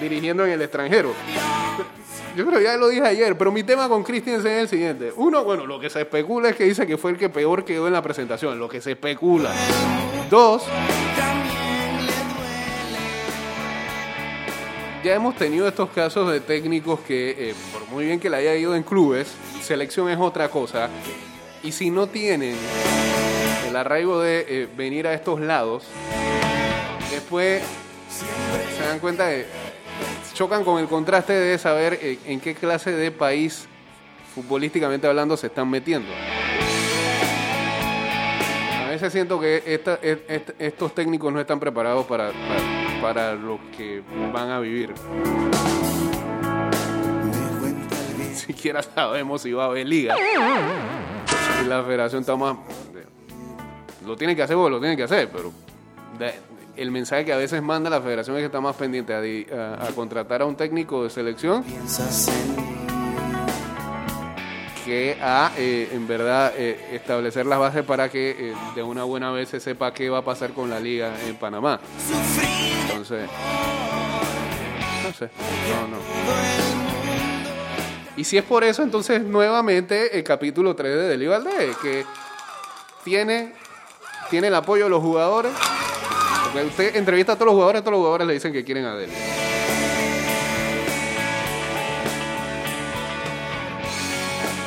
dirigiendo 0.02 0.46
en 0.46 0.52
el 0.52 0.62
extranjero. 0.62 1.14
Yo 2.36 2.46
creo 2.46 2.60
que 2.60 2.64
ya 2.64 2.78
lo 2.78 2.88
dije 2.88 3.06
ayer, 3.06 3.38
pero 3.38 3.52
mi 3.52 3.64
tema 3.64 3.90
con 3.90 4.04
Christiansen 4.04 4.52
es 4.54 4.62
el 4.62 4.68
siguiente. 4.70 5.12
Uno, 5.18 5.44
bueno, 5.44 5.66
lo 5.66 5.80
que 5.80 5.90
se 5.90 6.02
especula 6.02 6.50
es 6.50 6.56
que 6.56 6.64
dice 6.64 6.88
que 6.88 6.98
fue 6.98 7.12
el 7.12 7.18
que 7.18 7.30
peor 7.30 7.66
quedó 7.66 7.88
en 7.88 7.94
la 7.94 8.02
presentación, 8.02 8.58
lo 8.60 8.70
que 8.70 8.80
se 8.82 8.92
especula. 8.92 9.52
Dos, 10.30 10.64
ya 15.04 15.16
hemos 15.16 15.36
tenido 15.36 15.68
estos 15.68 15.90
casos 15.90 16.32
de 16.32 16.40
técnicos 16.40 17.00
que, 17.02 17.50
eh, 17.50 17.56
por 17.74 17.86
muy 17.90 18.06
bien 18.06 18.20
que 18.20 18.30
le 18.30 18.38
haya 18.38 18.56
ido 18.56 18.76
en 18.76 18.84
clubes, 18.84 19.28
selección 19.62 20.10
es 20.10 20.18
otra 20.20 20.50
cosa. 20.50 20.90
Y 21.64 21.72
si 21.72 21.90
no 21.92 22.08
tienen 22.08 22.56
el 23.68 23.76
arraigo 23.76 24.20
de 24.22 24.46
eh, 24.48 24.68
venir 24.76 25.08
a 25.08 25.14
estos 25.14 25.40
lados, 25.42 25.84
después 27.12 27.62
se 28.78 28.84
dan 28.88 29.00
cuenta 29.00 29.28
de 29.28 29.46
chocan 30.34 30.64
con 30.64 30.80
el 30.80 30.88
contraste 30.88 31.34
de 31.34 31.58
saber 31.58 32.00
eh, 32.02 32.18
en 32.26 32.40
qué 32.40 32.56
clase 32.56 32.92
de 32.92 33.12
país 33.12 33.68
futbolísticamente 34.34 35.06
hablando 35.08 35.36
se 35.36 35.48
están 35.48 35.70
metiendo. 35.70 36.10
A 38.86 38.90
veces 38.90 39.12
siento 39.12 39.40
que 39.40 39.62
esta- 39.66 40.00
et- 40.02 40.56
estos 40.60 40.96
técnicos 40.96 41.32
no 41.34 41.40
están 41.42 41.60
preparados 41.60 42.06
para, 42.06 42.32
para, 42.32 43.02
para 43.02 43.36
lo 43.36 43.60
que 43.78 44.02
van 44.34 44.50
a 44.50 44.60
vivir. 44.60 44.94
Ni 48.18 48.34
siquiera 48.36 48.82
sabemos 48.82 49.42
si 49.42 49.52
va 49.52 49.66
a 49.66 49.68
haber 49.68 49.88
liga. 49.88 50.16
La 51.68 51.84
federación 51.84 52.22
está 52.22 52.36
más... 52.36 52.58
Lo 54.06 54.16
tiene 54.16 54.36
que 54.36 54.44
hacer 54.44 54.56
porque 54.56 54.72
lo 54.72 54.80
tiene 54.80 54.98
que 54.98 55.04
hacer, 55.04 55.30
pero 55.30 55.52
el 56.76 56.92
mensaje 56.92 57.26
que 57.26 57.34
a 57.34 57.38
veces 57.38 57.62
manda 57.62 57.90
la 57.90 58.02
federación 58.02 58.38
es 58.38 58.42
que 58.42 58.46
está 58.46 58.62
más 58.62 58.76
pendiente 58.76 59.14
a, 59.14 59.92
contratar 59.94 60.42
a 60.42 60.46
un 60.46 60.56
técnico 60.56 61.04
de 61.04 61.10
selección 61.10 61.64
que 64.86 65.18
a, 65.22 65.52
eh, 65.58 65.90
en 65.92 66.08
verdad, 66.08 66.54
eh, 66.56 66.80
establecer 66.94 67.46
las 67.46 67.60
bases 67.60 67.84
para 67.84 68.10
que 68.10 68.32
eh, 68.32 68.54
de 68.74 68.82
una 68.82 69.04
buena 69.04 69.30
vez 69.30 69.50
se 69.50 69.60
sepa 69.60 69.94
qué 69.94 70.10
va 70.10 70.20
a 70.20 70.26
pasar 70.26 70.52
con 70.54 70.70
la 70.70 70.80
liga 70.80 71.14
en 71.28 71.36
Panamá. 71.36 71.80
Entonces, 72.88 73.30
no 75.04 75.14
sé, 75.14 75.30
no, 75.70 75.88
no. 75.90 76.79
Y 78.20 78.26
si 78.26 78.38
es 78.38 78.44
por 78.44 78.66
eso, 78.66 78.84
entonces 78.84 79.22
nuevamente 79.22 80.18
el 80.18 80.26
capítulo 80.26 80.76
3 80.76 80.94
de 80.94 81.08
Deli 81.08 81.26
Valdés, 81.26 81.78
que 81.78 82.06
tiene, 83.06 83.54
tiene 84.30 84.48
el 84.48 84.56
apoyo 84.56 84.84
de 84.84 84.90
los 84.90 85.02
jugadores. 85.02 85.54
Porque 86.44 86.68
usted 86.68 86.98
entrevista 86.98 87.32
a 87.32 87.36
todos 87.36 87.46
los 87.46 87.54
jugadores, 87.54 87.82
todos 87.82 87.94
los 87.94 88.00
jugadores 88.00 88.28
le 88.28 88.34
dicen 88.34 88.52
que 88.52 88.66
quieren 88.66 88.84
a 88.84 88.96
Deli. 88.96 89.14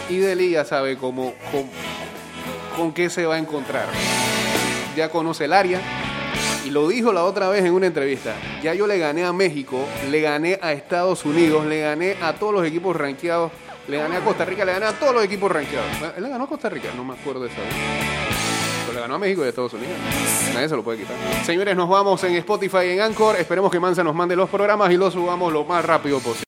Y 0.08 0.16
Deli 0.16 0.48
ya 0.52 0.64
sabe 0.64 0.96
cómo, 0.96 1.34
con, 1.50 1.68
con 2.74 2.94
qué 2.94 3.10
se 3.10 3.26
va 3.26 3.34
a 3.34 3.38
encontrar. 3.38 3.84
Ya 4.96 5.10
conoce 5.10 5.44
el 5.44 5.52
área. 5.52 6.01
Lo 6.72 6.88
dijo 6.88 7.12
la 7.12 7.24
otra 7.24 7.50
vez 7.50 7.62
en 7.66 7.74
una 7.74 7.86
entrevista. 7.86 8.34
Ya 8.62 8.72
yo 8.72 8.86
le 8.86 8.96
gané 8.96 9.26
a 9.26 9.32
México, 9.34 9.84
le 10.10 10.22
gané 10.22 10.58
a 10.62 10.72
Estados 10.72 11.22
Unidos, 11.26 11.66
le 11.66 11.80
gané 11.80 12.16
a 12.22 12.32
todos 12.32 12.54
los 12.54 12.66
equipos 12.66 12.96
rankeados, 12.96 13.52
le 13.88 13.98
gané 13.98 14.16
a 14.16 14.20
Costa 14.20 14.46
Rica, 14.46 14.64
le 14.64 14.72
gané 14.72 14.86
a 14.86 14.92
todos 14.92 15.12
los 15.12 15.22
equipos 15.22 15.52
rankeados. 15.52 15.86
¿Él 16.16 16.22
le 16.22 16.30
ganó 16.30 16.44
a 16.44 16.46
Costa 16.46 16.70
Rica? 16.70 16.88
No 16.96 17.04
me 17.04 17.12
acuerdo 17.12 17.42
de 17.42 17.48
eso. 17.48 17.58
Pero 18.86 18.94
le 18.94 19.00
ganó 19.02 19.16
a 19.16 19.18
México 19.18 19.42
y 19.42 19.44
a 19.44 19.48
Estados 19.50 19.74
Unidos. 19.74 19.92
Nadie 20.54 20.66
se 20.70 20.74
lo 20.74 20.82
puede 20.82 21.00
quitar. 21.00 21.14
Señores, 21.44 21.76
nos 21.76 21.90
vamos 21.90 22.24
en 22.24 22.36
Spotify 22.36 22.86
en 22.86 23.02
Anchor. 23.02 23.36
Esperemos 23.36 23.70
que 23.70 23.78
Mansa 23.78 24.02
nos 24.02 24.14
mande 24.14 24.34
los 24.34 24.48
programas 24.48 24.90
y 24.90 24.96
los 24.96 25.12
subamos 25.12 25.52
lo 25.52 25.66
más 25.66 25.84
rápido 25.84 26.20
posible. 26.20 26.40